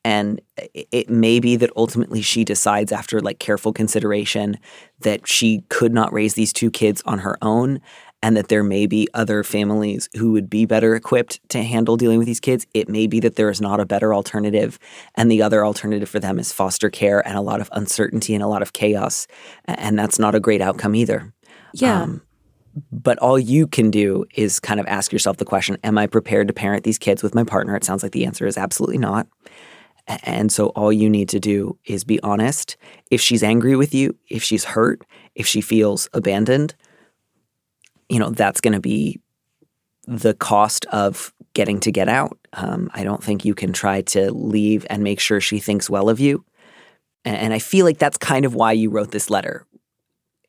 and 0.03 0.41
it 0.73 1.09
may 1.09 1.39
be 1.39 1.55
that 1.57 1.69
ultimately 1.75 2.21
she 2.23 2.43
decides 2.43 2.91
after 2.91 3.21
like 3.21 3.37
careful 3.37 3.71
consideration 3.71 4.57
that 5.01 5.27
she 5.27 5.63
could 5.69 5.93
not 5.93 6.11
raise 6.11 6.33
these 6.33 6.51
two 6.51 6.71
kids 6.71 7.03
on 7.05 7.19
her 7.19 7.37
own 7.41 7.79
and 8.23 8.37
that 8.37 8.49
there 8.49 8.63
may 8.63 8.85
be 8.85 9.07
other 9.13 9.43
families 9.43 10.09
who 10.17 10.31
would 10.31 10.49
be 10.49 10.65
better 10.65 10.95
equipped 10.95 11.39
to 11.49 11.63
handle 11.63 11.97
dealing 11.97 12.17
with 12.17 12.27
these 12.27 12.39
kids. 12.39 12.67
It 12.73 12.87
may 12.87 13.07
be 13.07 13.19
that 13.21 13.35
there 13.35 13.49
is 13.49 13.59
not 13.59 13.79
a 13.79 13.85
better 13.85 14.13
alternative, 14.13 14.77
and 15.15 15.31
the 15.31 15.41
other 15.41 15.65
alternative 15.65 16.09
for 16.09 16.19
them 16.19 16.39
is 16.39 16.51
foster 16.51 16.89
care 16.89 17.25
and 17.27 17.37
a 17.37 17.41
lot 17.41 17.61
of 17.61 17.69
uncertainty 17.73 18.33
and 18.33 18.43
a 18.43 18.47
lot 18.47 18.61
of 18.61 18.73
chaos. 18.73 19.27
And 19.65 19.97
that's 19.97 20.19
not 20.19 20.35
a 20.35 20.39
great 20.39 20.61
outcome 20.61 20.95
either. 20.95 21.33
Yeah. 21.73 22.03
Um, 22.03 22.21
but 22.91 23.17
all 23.19 23.37
you 23.37 23.67
can 23.67 23.91
do 23.91 24.25
is 24.35 24.59
kind 24.59 24.79
of 24.79 24.87
ask 24.87 25.11
yourself 25.11 25.37
the 25.37 25.45
question 25.45 25.77
Am 25.83 25.97
I 25.97 26.07
prepared 26.07 26.47
to 26.47 26.53
parent 26.53 26.83
these 26.83 26.97
kids 26.97 27.23
with 27.23 27.35
my 27.35 27.43
partner? 27.43 27.75
It 27.75 27.83
sounds 27.83 28.03
like 28.03 28.13
the 28.13 28.25
answer 28.25 28.47
is 28.47 28.57
absolutely 28.57 28.97
not. 28.97 29.27
And 30.07 30.51
so 30.51 30.67
all 30.67 30.91
you 30.91 31.09
need 31.09 31.29
to 31.29 31.39
do 31.39 31.77
is 31.85 32.03
be 32.03 32.19
honest. 32.21 32.75
If 33.09 33.21
she's 33.21 33.43
angry 33.43 33.75
with 33.75 33.93
you, 33.93 34.15
if 34.29 34.43
she's 34.43 34.63
hurt, 34.63 35.03
if 35.35 35.45
she 35.47 35.61
feels 35.61 36.09
abandoned, 36.13 36.75
you 38.11 38.19
know, 38.19 38.29
that's 38.29 38.59
going 38.59 38.73
to 38.73 38.81
be 38.81 39.21
the 40.05 40.33
cost 40.33 40.85
of 40.87 41.33
getting 41.53 41.79
to 41.79 41.91
get 41.93 42.09
out. 42.09 42.37
Um, 42.51 42.89
I 42.93 43.05
don't 43.05 43.23
think 43.23 43.45
you 43.45 43.55
can 43.55 43.71
try 43.71 44.01
to 44.01 44.31
leave 44.33 44.85
and 44.89 45.01
make 45.01 45.21
sure 45.21 45.39
she 45.39 45.59
thinks 45.59 45.89
well 45.89 46.09
of 46.09 46.19
you. 46.19 46.43
And, 47.23 47.37
and 47.37 47.53
I 47.53 47.59
feel 47.59 47.85
like 47.85 47.99
that's 47.99 48.17
kind 48.17 48.43
of 48.43 48.53
why 48.53 48.73
you 48.73 48.89
wrote 48.89 49.11
this 49.11 49.29
letter, 49.29 49.65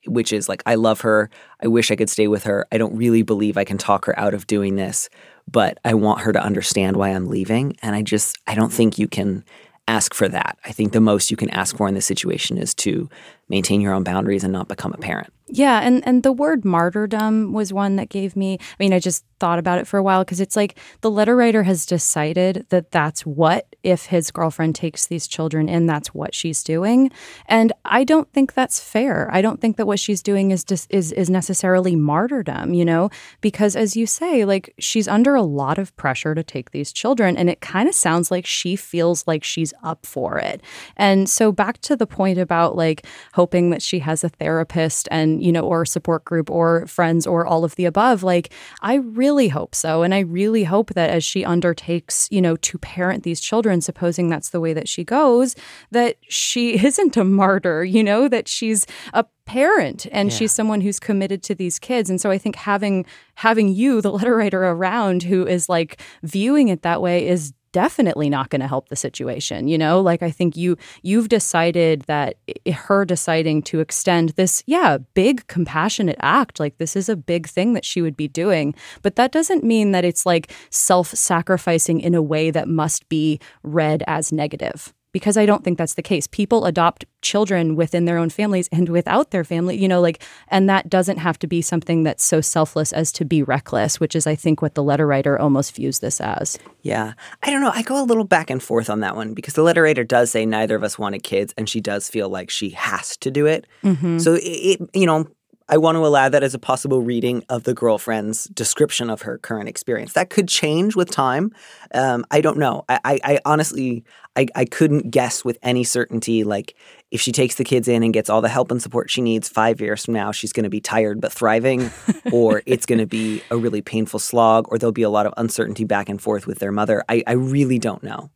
which 0.06 0.32
is 0.32 0.48
like, 0.48 0.64
I 0.66 0.74
love 0.74 1.02
her. 1.02 1.30
I 1.62 1.68
wish 1.68 1.92
I 1.92 1.96
could 1.96 2.10
stay 2.10 2.26
with 2.26 2.42
her. 2.44 2.66
I 2.72 2.78
don't 2.78 2.96
really 2.96 3.22
believe 3.22 3.56
I 3.56 3.64
can 3.64 3.78
talk 3.78 4.06
her 4.06 4.18
out 4.18 4.34
of 4.34 4.48
doing 4.48 4.74
this, 4.74 5.08
but 5.48 5.78
I 5.84 5.94
want 5.94 6.22
her 6.22 6.32
to 6.32 6.42
understand 6.42 6.96
why 6.96 7.10
I'm 7.10 7.28
leaving. 7.28 7.76
And 7.80 7.94
I 7.94 8.02
just, 8.02 8.38
I 8.48 8.56
don't 8.56 8.72
think 8.72 8.98
you 8.98 9.06
can 9.06 9.44
ask 9.86 10.14
for 10.14 10.28
that. 10.28 10.58
I 10.64 10.72
think 10.72 10.92
the 10.92 11.00
most 11.00 11.30
you 11.30 11.36
can 11.36 11.50
ask 11.50 11.76
for 11.76 11.86
in 11.86 11.94
this 11.94 12.06
situation 12.06 12.58
is 12.58 12.74
to 12.76 13.08
maintain 13.48 13.80
your 13.80 13.94
own 13.94 14.02
boundaries 14.02 14.42
and 14.42 14.52
not 14.52 14.66
become 14.66 14.92
a 14.92 14.98
parent. 14.98 15.31
Yeah, 15.48 15.80
and 15.80 16.06
and 16.06 16.22
the 16.22 16.32
word 16.32 16.64
martyrdom 16.64 17.52
was 17.52 17.72
one 17.72 17.96
that 17.96 18.08
gave 18.08 18.36
me. 18.36 18.58
I 18.60 18.76
mean, 18.78 18.92
I 18.92 18.98
just 18.98 19.24
thought 19.40 19.58
about 19.58 19.78
it 19.78 19.88
for 19.88 19.98
a 19.98 20.02
while 20.02 20.24
because 20.24 20.40
it's 20.40 20.54
like 20.54 20.78
the 21.00 21.10
letter 21.10 21.34
writer 21.34 21.64
has 21.64 21.84
decided 21.84 22.64
that 22.68 22.92
that's 22.92 23.26
what 23.26 23.66
if 23.82 24.06
his 24.06 24.30
girlfriend 24.30 24.76
takes 24.76 25.08
these 25.08 25.26
children 25.26 25.68
in, 25.68 25.86
that's 25.86 26.14
what 26.14 26.32
she's 26.32 26.62
doing, 26.62 27.10
and 27.46 27.72
I 27.84 28.04
don't 28.04 28.32
think 28.32 28.54
that's 28.54 28.78
fair. 28.80 29.28
I 29.32 29.42
don't 29.42 29.60
think 29.60 29.76
that 29.76 29.86
what 29.86 29.98
she's 29.98 30.22
doing 30.22 30.52
is 30.52 30.62
just 30.64 30.86
is 30.90 31.10
is 31.12 31.28
necessarily 31.28 31.96
martyrdom, 31.96 32.72
you 32.72 32.84
know, 32.84 33.10
because 33.40 33.74
as 33.74 33.96
you 33.96 34.06
say, 34.06 34.44
like 34.44 34.72
she's 34.78 35.08
under 35.08 35.34
a 35.34 35.42
lot 35.42 35.76
of 35.76 35.94
pressure 35.96 36.34
to 36.36 36.44
take 36.44 36.70
these 36.70 36.92
children, 36.92 37.36
and 37.36 37.50
it 37.50 37.60
kind 37.60 37.88
of 37.88 37.96
sounds 37.96 38.30
like 38.30 38.46
she 38.46 38.76
feels 38.76 39.26
like 39.26 39.42
she's 39.42 39.74
up 39.82 40.06
for 40.06 40.38
it. 40.38 40.62
And 40.96 41.28
so 41.28 41.50
back 41.50 41.80
to 41.82 41.96
the 41.96 42.06
point 42.06 42.38
about 42.38 42.76
like 42.76 43.04
hoping 43.34 43.70
that 43.70 43.82
she 43.82 43.98
has 43.98 44.22
a 44.22 44.28
therapist 44.28 45.08
and 45.10 45.41
you 45.42 45.52
know, 45.52 45.62
or 45.62 45.84
support 45.84 46.24
group 46.24 46.50
or 46.50 46.86
friends 46.86 47.26
or 47.26 47.46
all 47.46 47.64
of 47.64 47.74
the 47.76 47.84
above. 47.84 48.22
Like, 48.22 48.52
I 48.80 48.94
really 48.94 49.48
hope 49.48 49.74
so. 49.74 50.02
And 50.02 50.14
I 50.14 50.20
really 50.20 50.64
hope 50.64 50.94
that 50.94 51.10
as 51.10 51.24
she 51.24 51.44
undertakes, 51.44 52.28
you 52.30 52.40
know, 52.40 52.56
to 52.56 52.78
parent 52.78 53.22
these 53.22 53.40
children, 53.40 53.80
supposing 53.80 54.28
that's 54.28 54.50
the 54.50 54.60
way 54.60 54.72
that 54.72 54.88
she 54.88 55.04
goes, 55.04 55.54
that 55.90 56.16
she 56.28 56.84
isn't 56.84 57.16
a 57.16 57.24
martyr, 57.24 57.84
you 57.84 58.04
know, 58.04 58.28
that 58.28 58.48
she's 58.48 58.86
a 59.12 59.24
parent 59.44 60.06
and 60.12 60.30
yeah. 60.30 60.36
she's 60.36 60.52
someone 60.52 60.80
who's 60.80 61.00
committed 61.00 61.42
to 61.42 61.52
these 61.52 61.80
kids 61.80 62.08
and 62.08 62.20
so 62.20 62.30
i 62.30 62.38
think 62.38 62.54
having 62.54 63.04
having 63.34 63.68
you 63.68 64.00
the 64.00 64.12
letter 64.12 64.36
writer 64.36 64.62
around 64.62 65.24
who 65.24 65.44
is 65.44 65.68
like 65.68 66.00
viewing 66.22 66.68
it 66.68 66.82
that 66.82 67.02
way 67.02 67.26
is 67.26 67.52
definitely 67.72 68.30
not 68.30 68.50
going 68.50 68.60
to 68.60 68.68
help 68.68 68.88
the 68.88 68.96
situation 68.96 69.68
you 69.68 69.78
know? 69.78 70.00
Like 70.00 70.22
i 70.22 70.30
think 70.30 70.56
you 70.56 70.76
you've 71.02 71.28
decided 71.28 72.02
that 72.02 72.36
her 72.72 73.04
deciding 73.04 73.62
to 73.62 73.80
extend 73.80 74.30
this 74.30 74.62
yeah 74.66 74.98
big 75.14 75.46
compassionate 75.46 76.16
act 76.20 76.60
like 76.60 76.78
this 76.78 76.96
is 76.96 77.08
a 77.08 77.16
big 77.16 77.48
thing 77.48 77.72
that 77.74 77.84
she 77.84 78.02
would 78.02 78.16
be 78.16 78.28
doing. 78.28 78.74
But 79.02 79.16
that 79.16 79.32
doesn't 79.32 79.64
mean 79.64 79.92
that 79.92 80.04
it's 80.04 80.26
like 80.26 80.52
self-sacrificing 80.70 82.00
in 82.00 82.14
a 82.14 82.22
way 82.22 82.50
that 82.50 82.68
must 82.68 83.08
be 83.08 83.40
read 83.62 84.02
as 84.06 84.32
negative 84.32 84.92
because 85.12 85.36
I 85.36 85.46
don't 85.46 85.62
think 85.62 85.78
that's 85.78 85.94
the 85.94 86.02
case. 86.02 86.26
People 86.26 86.64
adopt 86.64 87.04
children 87.20 87.76
within 87.76 88.04
their 88.06 88.18
own 88.18 88.30
families 88.30 88.68
and 88.72 88.88
without 88.88 89.30
their 89.30 89.44
family, 89.44 89.76
you 89.76 89.86
know, 89.86 90.00
like, 90.00 90.22
and 90.48 90.68
that 90.68 90.88
doesn't 90.88 91.18
have 91.18 91.38
to 91.40 91.46
be 91.46 91.62
something 91.62 92.02
that's 92.02 92.24
so 92.24 92.40
selfless 92.40 92.92
as 92.92 93.12
to 93.12 93.24
be 93.24 93.42
reckless, 93.42 94.00
which 94.00 94.16
is, 94.16 94.26
I 94.26 94.34
think, 94.34 94.60
what 94.60 94.74
the 94.74 94.82
letter 94.82 95.06
writer 95.06 95.38
almost 95.38 95.76
views 95.76 96.00
this 96.00 96.20
as. 96.20 96.58
Yeah. 96.82 97.12
I 97.42 97.50
don't 97.50 97.60
know. 97.60 97.72
I 97.72 97.82
go 97.82 98.02
a 98.02 98.04
little 98.04 98.24
back 98.24 98.50
and 98.50 98.62
forth 98.62 98.90
on 98.90 99.00
that 99.00 99.14
one 99.14 99.34
because 99.34 99.54
the 99.54 99.62
letter 99.62 99.82
writer 99.82 100.04
does 100.04 100.30
say 100.30 100.44
neither 100.44 100.74
of 100.74 100.82
us 100.82 100.98
wanted 100.98 101.22
kids, 101.22 101.54
and 101.56 101.68
she 101.68 101.80
does 101.80 102.08
feel 102.08 102.28
like 102.28 102.50
she 102.50 102.70
has 102.70 103.16
to 103.18 103.30
do 103.30 103.46
it. 103.46 103.66
Mm-hmm. 103.84 104.18
So, 104.18 104.34
it, 104.34 104.40
it, 104.40 104.80
you 104.94 105.06
know, 105.06 105.28
I 105.72 105.78
want 105.78 105.96
to 105.96 106.04
allow 106.04 106.28
that 106.28 106.42
as 106.42 106.52
a 106.52 106.58
possible 106.58 107.00
reading 107.00 107.42
of 107.48 107.62
the 107.62 107.72
girlfriend's 107.72 108.44
description 108.44 109.08
of 109.08 109.22
her 109.22 109.38
current 109.38 109.70
experience. 109.70 110.12
That 110.12 110.28
could 110.28 110.46
change 110.46 110.94
with 110.94 111.10
time. 111.10 111.50
Um, 111.94 112.26
I 112.30 112.42
don't 112.42 112.58
know. 112.58 112.84
I, 112.90 113.00
I, 113.02 113.20
I 113.24 113.38
honestly, 113.46 114.04
I, 114.36 114.48
I 114.54 114.66
couldn't 114.66 115.10
guess 115.10 115.46
with 115.46 115.56
any 115.62 115.82
certainty. 115.82 116.44
Like, 116.44 116.74
if 117.10 117.22
she 117.22 117.32
takes 117.32 117.54
the 117.54 117.64
kids 117.64 117.88
in 117.88 118.02
and 118.02 118.12
gets 118.12 118.28
all 118.28 118.42
the 118.42 118.50
help 118.50 118.70
and 118.70 118.82
support 118.82 119.08
she 119.08 119.22
needs, 119.22 119.48
five 119.48 119.80
years 119.80 120.04
from 120.04 120.12
now, 120.12 120.30
she's 120.30 120.52
going 120.52 120.64
to 120.64 120.68
be 120.68 120.82
tired 120.82 121.22
but 121.22 121.32
thriving, 121.32 121.90
or 122.32 122.60
it's 122.66 122.84
going 122.84 122.98
to 122.98 123.06
be 123.06 123.42
a 123.50 123.56
really 123.56 123.80
painful 123.80 124.20
slog, 124.20 124.66
or 124.68 124.76
there'll 124.76 124.92
be 124.92 125.00
a 125.00 125.08
lot 125.08 125.24
of 125.24 125.32
uncertainty 125.38 125.84
back 125.84 126.10
and 126.10 126.20
forth 126.20 126.46
with 126.46 126.58
their 126.58 126.72
mother. 126.72 127.02
I, 127.08 127.24
I 127.26 127.32
really 127.32 127.78
don't 127.78 128.02
know. 128.02 128.30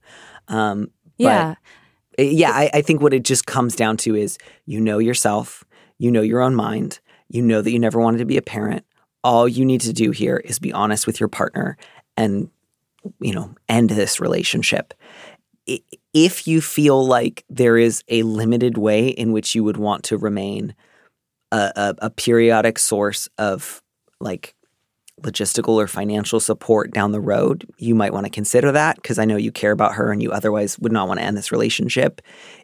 Um, 0.48 0.90
yeah. 1.18 1.56
yeah, 2.16 2.52
I, 2.52 2.70
I 2.72 2.80
think 2.80 3.02
what 3.02 3.12
it 3.12 3.24
just 3.24 3.44
comes 3.44 3.76
down 3.76 3.98
to 3.98 4.14
is 4.14 4.38
you 4.64 4.80
know 4.80 4.96
yourself, 4.96 5.64
you 5.98 6.10
know 6.10 6.22
your 6.22 6.40
own 6.40 6.54
mind 6.54 7.00
you 7.28 7.42
know 7.42 7.62
that 7.62 7.70
you 7.70 7.78
never 7.78 8.00
wanted 8.00 8.18
to 8.18 8.24
be 8.24 8.36
a 8.36 8.42
parent. 8.42 8.84
All 9.24 9.48
you 9.48 9.64
need 9.64 9.80
to 9.82 9.92
do 9.92 10.10
here 10.10 10.36
is 10.36 10.58
be 10.58 10.72
honest 10.72 11.06
with 11.06 11.20
your 11.20 11.28
partner 11.28 11.76
and, 12.16 12.50
you 13.20 13.34
know, 13.34 13.54
end 13.68 13.90
this 13.90 14.20
relationship. 14.20 14.94
if 16.14 16.46
you 16.46 16.60
feel 16.60 17.04
like 17.04 17.44
there 17.50 17.76
is 17.76 18.02
a 18.08 18.22
limited 18.22 18.78
way 18.78 19.08
in 19.08 19.32
which 19.32 19.54
you 19.54 19.64
would 19.64 19.76
want 19.76 20.04
to 20.04 20.16
remain 20.16 20.74
a, 21.52 21.72
a, 21.76 21.94
a 22.06 22.10
periodic 22.10 22.78
source 22.78 23.28
of 23.38 23.82
like 24.20 24.55
logistical 25.22 25.74
or 25.74 25.86
financial 25.86 26.40
support 26.40 26.92
down 26.92 27.12
the 27.12 27.20
road, 27.20 27.66
you 27.78 27.94
might 27.94 28.12
want 28.12 28.26
to 28.26 28.30
consider 28.30 28.70
that 28.72 28.96
because 28.96 29.18
I 29.18 29.24
know 29.24 29.36
you 29.36 29.50
care 29.50 29.72
about 29.72 29.94
her 29.94 30.12
and 30.12 30.22
you 30.22 30.30
otherwise 30.30 30.78
would 30.78 30.92
not 30.92 31.08
want 31.08 31.20
to 31.20 31.24
end 31.24 31.36
this 31.36 31.50
relationship. 31.50 32.20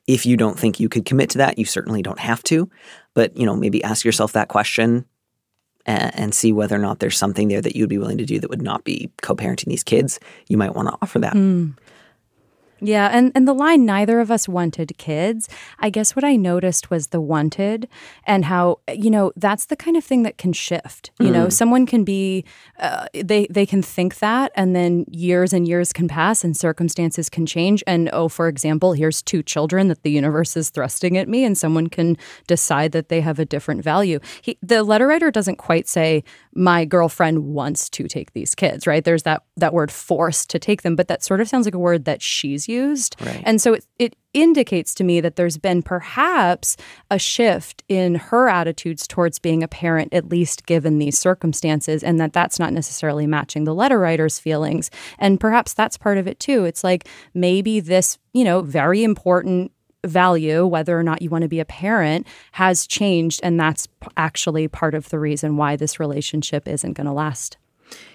If 0.07 0.27
you 0.27 0.37
don't 0.37 0.59
think 0.59 0.79
you 0.79 0.89
could 0.89 1.07
commit 1.07 1.31
to 1.31 1.39
that, 1.39 1.59
you 1.59 1.65
certainly 1.65 2.03
don't 2.03 2.19
have 2.19 2.43
to. 2.45 2.69
But, 3.15 3.37
you 3.37 3.47
know, 3.47 3.57
maybe 3.57 3.83
ask 3.83 4.05
yourself 4.05 4.33
that 4.33 4.49
question 4.49 5.07
and, 5.87 6.15
and 6.15 6.35
see 6.35 6.53
whether 6.53 6.77
or 6.77 6.81
not 6.81 6.99
there's 6.99 7.19
something 7.19 7.49
there 7.49 7.63
that 7.63 7.75
you'd 7.75 7.89
be 7.89 7.99
willing 7.99 8.19
to 8.19 8.27
do 8.27 8.39
that 8.39 8.51
would 8.51 8.63
not 8.63 8.85
be 8.85 9.11
co-parenting 9.23 9.67
these 9.67 9.85
kids. 9.85 10.21
You 10.49 10.57
might 10.57 10.75
want 10.75 10.89
to 10.89 10.97
offer 11.01 11.19
that. 11.21 11.35
Mm. 11.35 11.77
Yeah, 12.85 13.11
and, 13.13 13.31
and 13.37 13.47
the 13.47 13.53
line, 13.53 13.87
neither 13.87 14.19
of 14.19 14.33
us 14.33 14.49
wanted 14.49 14.99
kids, 14.99 15.49
I 15.79 15.89
guess 15.89 16.17
what 16.17 16.25
I 16.25 16.35
noticed 16.35 16.91
was 16.91 17.09
the 17.09 17.21
wanted 17.21 17.89
and 18.27 18.45
how, 18.45 18.81
you 18.93 19.09
know, 19.09 19.31
that's 19.37 19.67
the 19.67 19.77
kind 19.77 19.97
of 19.97 20.03
thing 20.03 20.25
that 20.25 20.37
can 20.37 20.53
shift. 20.53 21.13
You 21.21 21.31
know, 21.31 21.49
someone 21.49 21.87
can 21.87 22.03
be, 22.03 22.45
uh, 22.81 23.07
they, 23.15 23.47
they 23.49 23.67
can 23.67 23.83
think 23.83 24.19
that, 24.19 24.51
and 24.57 24.75
then 24.75 25.05
years 25.09 25.53
and 25.53 25.69
years 25.69 25.93
can 25.93 26.09
pass 26.09 26.43
and 26.43 26.57
circumstances 26.57 27.31
can 27.31 27.47
change. 27.47 27.85
And, 27.87 28.11
oh, 28.13 28.29
for 28.29 28.49
example, 28.49 28.95
here's 28.95 29.23
two 29.23 29.45
children 29.45 29.87
that 29.87 30.03
the 30.03 30.11
universe 30.11 30.57
is 30.57 30.71
thrusting 30.71 31.17
at 31.17 31.29
me, 31.29 31.45
and 31.45 31.57
someone 31.57 31.87
can 31.87 32.17
decide 32.49 32.91
that 32.93 33.09
they 33.11 33.21
have 33.21 33.39
a 33.39 33.45
different 33.45 33.85
value. 33.85 34.19
He, 34.41 34.59
the 34.61 34.83
letter 34.83 35.07
writer 35.07 35.31
doesn't 35.31 35.57
quite 35.57 35.87
say, 35.87 36.25
my 36.53 36.85
girlfriend 36.85 37.45
wants 37.45 37.89
to 37.91 38.09
take 38.09 38.33
these 38.33 38.57
kids, 38.57 38.89
right? 38.89 39.05
There's 39.05 39.23
that, 39.23 39.45
that 39.57 39.73
word 39.73 39.93
forced 39.93 40.51
to 40.51 40.59
take 40.59 40.83
them, 40.83 40.97
but 40.97 41.07
that 41.07 41.23
sort 41.23 41.41
of 41.41 41.49
sounds 41.49 41.67
like 41.67 41.75
a 41.75 41.79
word 41.79 42.07
that 42.07 42.21
she's 42.21 42.69
Right. 43.21 43.43
And 43.45 43.61
so 43.61 43.75
it, 43.75 43.87
it 43.99 44.17
indicates 44.35 44.95
to 44.97 45.05
me 45.05 45.21
that 45.21 45.37
there's 45.37 45.59
been 45.59 45.83
perhaps 45.83 46.77
a 47.11 47.19
shift 47.19 47.83
in 47.89 48.15
her 48.15 48.49
attitudes 48.49 49.07
towards 49.07 49.39
being 49.39 49.63
a 49.63 49.69
parent, 49.69 50.13
at 50.15 50.29
least 50.29 50.67
given 50.67 50.99
these 50.99 51.19
circumstances, 51.19 52.03
and 52.03 52.19
that 52.21 52.33
that's 52.33 52.59
not 52.59 52.73
necessarily 52.73 53.27
matching 53.27 53.65
the 53.65 53.75
letter 53.75 53.99
writer's 53.99 54.39
feelings. 54.39 54.91
And 55.19 55.39
perhaps 55.39 55.75
that's 55.75 55.97
part 55.97 56.19
of 56.19 56.27
it 56.27 56.41
too. 56.41 56.65
It's 56.65 56.83
like 56.83 57.09
maybe 57.35 57.81
this, 57.81 58.19
you 58.33 58.45
know, 58.45 58.63
very 58.63 59.05
important 59.05 59.73
value, 60.05 60.67
whether 60.67 60.99
or 60.99 61.03
not 61.03 61.23
you 61.23 61.31
want 61.31 61.43
to 61.43 61.49
be 61.49 61.61
a 61.61 61.65
parent, 61.65 62.27
has 62.53 62.87
changed. 62.87 63.41
And 63.43 63.59
that's 63.59 63.89
actually 64.17 64.69
part 64.69 64.95
of 64.95 65.09
the 65.11 65.19
reason 65.19 65.57
why 65.57 65.77
this 65.77 66.01
relationship 66.01 66.67
isn't 66.67 66.95
going 66.95 67.07
to 67.07 67.13
last. 67.13 67.57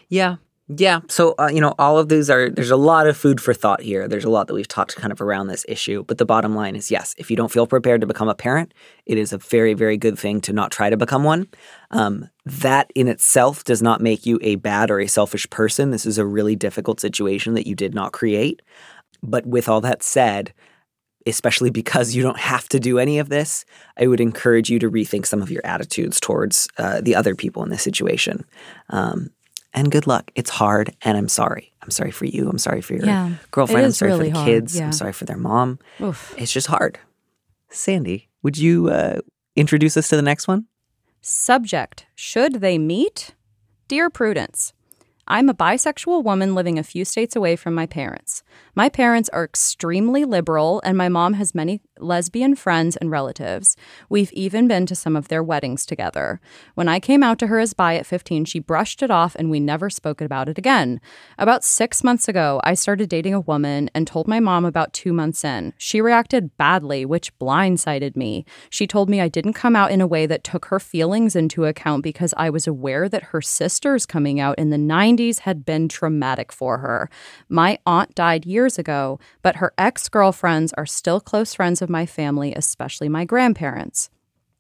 Yeah. 0.09 0.37
Yeah. 0.69 1.00
So, 1.07 1.33
uh, 1.39 1.47
you 1.47 1.62
know, 1.62 1.74
all 1.79 1.97
of 1.97 2.09
these 2.09 2.29
are, 2.29 2.50
there's 2.50 2.71
a 2.71 2.75
lot 2.75 3.07
of 3.07 3.15
food 3.15 3.39
for 3.39 3.53
thought 3.53 3.81
here. 3.81 4.05
There's 4.05 4.25
a 4.25 4.29
lot 4.29 4.47
that 4.47 4.53
we've 4.53 4.67
talked 4.67 4.97
kind 4.97 5.13
of 5.13 5.21
around 5.21 5.47
this 5.47 5.65
issue. 5.69 6.03
But 6.03 6.17
the 6.17 6.25
bottom 6.25 6.55
line 6.55 6.75
is 6.75 6.91
yes, 6.91 7.15
if 7.17 7.31
you 7.31 7.38
don't 7.38 7.51
feel 7.51 7.67
prepared 7.67 8.01
to 8.01 8.07
become 8.07 8.27
a 8.27 8.36
parent, 8.36 8.74
it 9.05 9.17
is 9.17 9.31
a 9.31 9.38
very, 9.38 9.74
very 9.74 9.95
good 9.95 10.19
thing 10.19 10.41
to 10.41 10.51
not 10.51 10.71
try 10.71 10.89
to 10.89 10.97
become 10.97 11.24
one. 11.24 11.47
Um, 11.91 12.29
that 12.45 12.91
in 12.95 13.07
itself 13.07 13.63
does 13.63 13.81
not 13.81 14.01
make 14.01 14.25
you 14.25 14.39
a 14.41 14.55
bad 14.55 14.91
or 14.91 15.00
a 15.00 15.07
selfish 15.07 15.50
person. 15.50 15.91
This 15.91 16.05
is 16.05 16.17
a 16.17 16.25
really 16.25 16.57
difficult 16.57 17.00
situation 17.00 17.53
that 17.53 17.67
you 17.67 17.75
did 17.75 17.95
not 17.95 18.12
create. 18.12 18.62
But 19.24 19.45
with 19.45 19.69
all 19.69 19.79
that 19.81 20.03
said, 20.03 20.53
especially 21.25 21.69
because 21.69 22.13
you 22.13 22.24
don't 22.24 22.39
have 22.39 22.67
to 22.69 22.79
do 22.79 23.00
any 23.00 23.19
of 23.19 23.29
this, 23.29 23.63
I 23.97 24.07
would 24.07 24.19
encourage 24.19 24.69
you 24.69 24.79
to 24.79 24.91
rethink 24.91 25.25
some 25.25 25.41
of 25.41 25.51
your 25.51 25.65
attitudes 25.65 26.19
towards 26.19 26.67
uh, 26.77 27.00
the 27.01 27.15
other 27.15 27.36
people 27.36 27.63
in 27.63 27.69
this 27.69 27.81
situation. 27.81 28.45
Um, 28.89 29.29
and 29.74 29.91
good 29.91 30.07
luck. 30.07 30.31
It's 30.36 30.50
hard, 30.50 30.95
and 31.01 31.17
I'm 31.17 31.27
sorry. 31.29 31.74
I'm 31.81 31.91
sorry 31.91 32.12
for 32.12 32.25
you. 32.25 32.50
I'm 32.50 32.57
sorry 32.57 32.81
for 32.81 32.93
your 32.93 33.05
Yeah, 33.05 33.31
girlfriend. 33.51 33.86
I'm 33.86 33.91
sorry 33.91 34.12
really 34.12 34.25
for 34.29 34.33
the 34.33 34.39
hard, 34.39 34.47
kids. 34.47 34.77
yeah. 34.77 34.86
I'm 34.86 34.91
sorry 34.93 35.13
for 35.13 35.25
their 35.25 35.38
mom. 35.38 35.79
Oof. 36.01 36.33
It's 36.38 36.51
just 36.51 36.67
hard. 36.67 37.00
Sandy, 37.69 38.29
would 38.43 38.57
you 38.57 38.89
uh, 38.89 39.19
introduce 39.55 39.97
us 39.97 40.07
to 40.09 40.15
the 40.15 40.21
next 40.21 40.47
one? 40.47 40.65
Subject 41.21 42.05
Should 42.15 42.55
they 42.62 42.77
meet? 42.77 43.36
Dear 43.88 44.09
Prudence, 44.09 44.74
I'm 45.29 45.50
a 45.50 45.53
bisexual 45.53 46.24
woman 46.24 46.55
living 46.55 46.79
a 46.79 46.84
few 46.84 47.03
states 47.03 47.36
away 47.36 47.57
from 47.57 47.75
my 47.75 47.86
parents. 47.86 48.43
My 48.75 48.88
parents 48.88 49.27
are 49.29 49.43
extremely 49.43 50.24
liberal, 50.24 50.81
and 50.86 50.98
my 50.98 51.10
mom 51.10 51.34
has 51.34 51.53
many 51.53 51.81
lesbian 52.00 52.55
friends 52.55 52.96
and 52.96 53.12
relatives. 53.12 53.75
We've 54.07 54.31
even 54.31 54.69
been 54.69 54.86
to 54.86 54.96
some 54.96 55.17
of 55.17 55.27
their 55.27 55.43
weddings 55.43 55.86
together. 55.86 56.39
When 56.75 56.88
I 56.88 57.01
came 57.01 57.24
out 57.24 57.39
to 57.39 57.48
her 57.48 57.60
as 57.60 57.74
bi 57.74 57.96
at 57.96 58.05
15, 58.05 58.46
she 58.46 58.60
brushed 58.60 59.03
it 59.03 59.12
off 59.12 59.36
and 59.36 59.50
we 59.50 59.60
never 59.60 59.89
spoke 59.89 60.22
about 60.22 60.48
it 60.48 60.57
again. 60.57 61.01
About 61.38 61.63
six 61.63 62.03
months 62.03 62.29
ago, 62.29 62.62
I 62.63 62.75
started 62.75 63.10
dating 63.10 63.34
a 63.34 63.41
woman 63.41 63.89
and 63.93 64.07
told 64.07 64.27
my 64.27 64.39
mom 64.39 64.63
about 64.63 64.93
two 64.93 65.12
months 65.12 65.43
in. 65.43 65.74
She 65.77 66.00
reacted 66.00 66.55
badly, 66.55 67.04
which 67.04 67.38
blindsided 67.39 68.15
me. 68.15 68.45
She 68.69 68.88
told 68.88 69.10
me 69.10 69.19
I 69.19 69.28
didn't 69.28 69.54
come 69.54 69.75
out 69.75 69.91
in 69.91 69.99
a 69.99 70.08
way 70.08 70.25
that 70.25 70.43
took 70.43 70.65
her 70.65 70.80
feelings 70.80 71.36
into 71.36 71.65
account 71.65 72.04
because 72.04 72.34
I 72.38 72.49
was 72.49 72.67
aware 72.67 73.10
that 73.10 73.23
her 73.23 73.41
sister's 73.41 74.06
coming 74.06 74.39
out 74.39 74.58
in 74.58 74.69
the 74.69 74.78
90s 74.78 75.16
had 75.39 75.65
been 75.65 75.88
traumatic 75.88 76.51
for 76.51 76.77
her. 76.77 77.10
My 77.49 77.80
aunt 77.86 78.15
died 78.15 78.45
years 78.45 78.77
ago, 78.77 79.19
but 79.41 79.58
her 79.58 79.73
ex 79.77 80.08
girlfriends 80.10 80.73
are 80.73 80.86
still 80.86 81.19
close 81.19 81.53
friends 81.53 81.82
of 81.82 81.89
my 81.89 82.06
family, 82.06 82.53
especially 82.53 83.10
my 83.10 83.25
grandparents. 83.25 84.10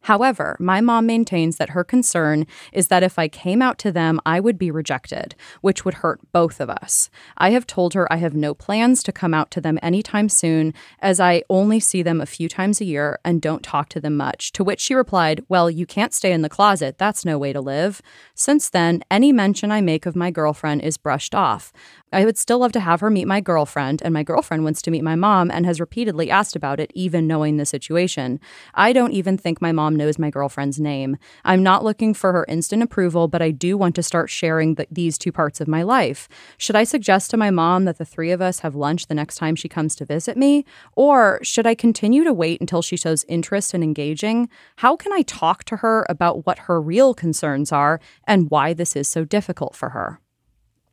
However, 0.07 0.55
my 0.57 0.79
mom 0.79 1.05
maintains 1.05 1.57
that 1.57 1.71
her 1.71 1.83
concern 1.83 2.47
is 2.71 2.87
that 2.87 3.03
if 3.03 3.19
I 3.19 3.27
came 3.27 3.61
out 3.61 3.77
to 3.79 3.91
them, 3.91 4.21
I 4.25 4.39
would 4.39 4.57
be 4.57 4.71
rejected, 4.71 5.35
which 5.59 5.83
would 5.83 5.95
hurt 5.95 6.21
both 6.31 6.61
of 6.61 6.69
us. 6.69 7.09
I 7.37 7.49
have 7.49 7.67
told 7.67 7.93
her 7.93 8.11
I 8.11 8.15
have 8.15 8.33
no 8.33 8.53
plans 8.53 9.03
to 9.03 9.11
come 9.11 9.33
out 9.33 9.51
to 9.51 9.59
them 9.59 9.77
anytime 9.81 10.29
soon, 10.29 10.73
as 10.99 11.19
I 11.19 11.43
only 11.49 11.81
see 11.81 12.03
them 12.03 12.21
a 12.21 12.25
few 12.25 12.47
times 12.47 12.79
a 12.79 12.85
year 12.85 13.19
and 13.25 13.41
don't 13.41 13.61
talk 13.61 13.89
to 13.89 13.99
them 13.99 14.15
much. 14.15 14.53
To 14.53 14.63
which 14.63 14.79
she 14.79 14.93
replied, 14.93 15.43
Well, 15.49 15.69
you 15.69 15.85
can't 15.85 16.13
stay 16.13 16.31
in 16.31 16.41
the 16.41 16.47
closet. 16.47 16.97
That's 16.97 17.25
no 17.25 17.37
way 17.37 17.51
to 17.51 17.59
live. 17.59 18.01
Since 18.33 18.69
then, 18.69 19.03
any 19.11 19.33
mention 19.33 19.73
I 19.73 19.81
make 19.81 20.05
of 20.05 20.15
my 20.15 20.31
girlfriend 20.31 20.83
is 20.83 20.95
brushed 20.95 21.35
off. 21.35 21.73
I 22.13 22.23
would 22.23 22.37
still 22.37 22.59
love 22.59 22.71
to 22.71 22.79
have 22.79 23.01
her 23.01 23.09
meet 23.09 23.27
my 23.27 23.41
girlfriend, 23.41 24.01
and 24.01 24.13
my 24.13 24.23
girlfriend 24.23 24.63
wants 24.63 24.81
to 24.83 24.91
meet 24.91 25.03
my 25.03 25.15
mom 25.15 25.51
and 25.51 25.65
has 25.65 25.81
repeatedly 25.81 26.31
asked 26.31 26.55
about 26.55 26.79
it, 26.79 26.89
even 26.95 27.27
knowing 27.27 27.57
the 27.57 27.65
situation. 27.65 28.39
I 28.73 28.93
don't 28.93 29.11
even 29.11 29.37
think 29.37 29.61
my 29.61 29.73
mom 29.73 29.97
knows 29.97 30.17
my 30.17 30.29
girlfriend's 30.29 30.79
name. 30.79 31.17
I'm 31.43 31.61
not 31.61 31.83
looking 31.83 32.13
for 32.13 32.31
her 32.31 32.45
instant 32.47 32.81
approval, 32.81 33.27
but 33.27 33.41
I 33.41 33.51
do 33.51 33.77
want 33.77 33.93
to 33.95 34.03
start 34.03 34.29
sharing 34.29 34.75
the, 34.75 34.87
these 34.89 35.17
two 35.17 35.33
parts 35.33 35.59
of 35.59 35.67
my 35.67 35.83
life. 35.83 36.29
Should 36.57 36.77
I 36.77 36.85
suggest 36.85 37.29
to 37.31 37.37
my 37.37 37.51
mom 37.51 37.83
that 37.85 37.97
the 37.97 38.05
three 38.05 38.31
of 38.31 38.41
us 38.41 38.59
have 38.59 38.73
lunch 38.73 39.07
the 39.07 39.13
next 39.13 39.35
time 39.35 39.57
she 39.57 39.67
comes 39.67 39.93
to 39.97 40.05
visit 40.05 40.37
me? 40.37 40.63
Or 40.95 41.39
should 41.43 41.67
I 41.67 41.75
continue 41.75 42.23
to 42.23 42.33
wait 42.33 42.61
until 42.61 42.81
she 42.81 42.95
shows 42.95 43.25
interest 43.27 43.73
in 43.73 43.83
engaging? 43.83 44.47
How 44.77 44.95
can 44.95 45.11
I 45.11 45.23
talk 45.23 45.65
to 45.65 45.77
her 45.77 46.05
about 46.07 46.45
what 46.45 46.59
her 46.59 46.81
real 46.81 47.13
concerns 47.13 47.73
are 47.73 47.99
and 48.25 48.49
why 48.49 48.71
this 48.71 48.95
is 48.95 49.09
so 49.09 49.25
difficult 49.25 49.75
for 49.75 49.89
her? 49.89 50.21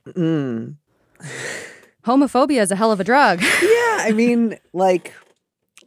Mm. 0.08 0.76
Homophobia 2.06 2.60
is 2.60 2.70
a 2.70 2.76
hell 2.76 2.92
of 2.92 3.00
a 3.00 3.04
drug. 3.04 3.42
Yeah, 3.62 3.98
I 4.08 4.12
mean, 4.12 4.58
like, 4.72 5.14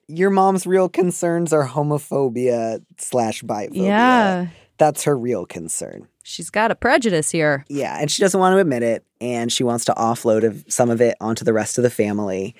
your 0.08 0.30
mom's 0.30 0.66
real 0.66 0.88
concerns 0.90 1.52
are 1.54 1.68
homophobia 1.68 2.84
slash 2.98 3.44
biphobia. 3.44 3.86
yeah. 3.86 4.48
That's 4.78 5.04
her 5.04 5.18
real 5.18 5.46
concern. 5.46 6.08
She's 6.24 6.50
got 6.50 6.72
a 6.72 6.76
prejudice 6.76 7.32
here. 7.32 7.66
Yeah, 7.68 7.98
and 8.00 8.10
she 8.12 8.22
doesn't 8.22 8.40
want 8.40 8.54
to 8.54 8.60
admit 8.60 8.84
it, 8.84 9.04
and 9.20 9.52
she 9.52 9.64
wants 9.64 9.86
to 9.86 9.94
offload 9.94 10.44
of 10.44 10.64
some 10.68 10.90
of 10.90 11.02
it 11.02 11.18
onto 11.20 11.44
the 11.44 11.54
rest 11.54 11.78
of 11.78 11.84
the 11.84 11.90
family. 11.90 12.56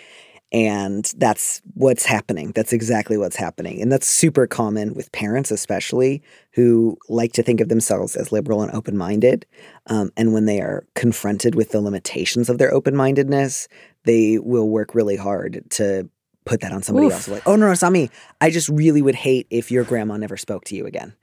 And 0.52 1.12
that's 1.18 1.62
what's 1.74 2.06
happening. 2.06 2.54
That's 2.54 2.72
exactly 2.72 3.18
what's 3.18 3.36
happening. 3.36 3.82
And 3.82 3.92
that's 3.92 4.08
super 4.08 4.48
common 4.48 4.94
with 4.94 5.12
parents, 5.12 5.52
especially 5.52 6.22
who 6.52 6.98
like 7.10 7.34
to 7.34 7.44
think 7.44 7.60
of 7.60 7.68
themselves 7.68 8.16
as 8.16 8.32
liberal 8.32 8.62
and 8.62 8.72
open 8.72 8.98
minded. 8.98 9.46
Um, 9.88 10.12
and 10.16 10.34
when 10.34 10.46
they 10.46 10.62
are 10.62 10.86
confronted 10.96 11.56
with 11.56 11.72
the 11.72 11.82
limitations 11.82 12.50
of 12.50 12.60
their 12.60 12.74
open 12.74 12.96
mindedness, 12.96 13.68
they 14.06 14.40
will 14.40 14.70
work 14.70 14.96
really 14.96 15.18
hard 15.18 15.64
to 15.72 16.10
put 16.46 16.62
that 16.62 16.72
on 16.72 16.82
somebody 16.82 17.08
Oof. 17.08 17.14
else. 17.14 17.28
Like, 17.28 17.44
oh, 17.46 17.58
no, 17.58 17.66
no, 17.66 17.72
it's 17.74 17.82
not 17.82 17.92
me. 17.92 18.10
I 18.40 18.50
just 18.50 18.70
really 18.70 19.02
would 19.02 19.16
hate 19.16 19.48
if 19.50 19.70
your 19.70 19.84
grandma 19.84 20.16
never 20.16 20.38
spoke 20.38 20.64
to 20.66 20.76
you 20.76 20.86
again. 20.86 21.14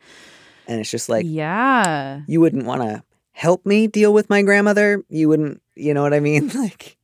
And 0.69 0.81
it's 0.81 0.91
just 0.91 1.09
like, 1.09 1.25
yeah. 1.27 2.21
you 2.27 2.41
wouldn't 2.41 2.67
want 2.67 2.83
to 2.83 3.03
help 3.33 3.65
me 3.65 3.87
deal 3.87 4.13
with 4.13 4.29
my 4.29 4.43
grandmother. 4.43 5.03
You 5.09 5.29
wouldn't, 5.29 5.63
you 5.75 5.95
know 5.95 6.03
what 6.03 6.15
I 6.15 6.21
mean? 6.21 6.51
Like, 6.55 6.99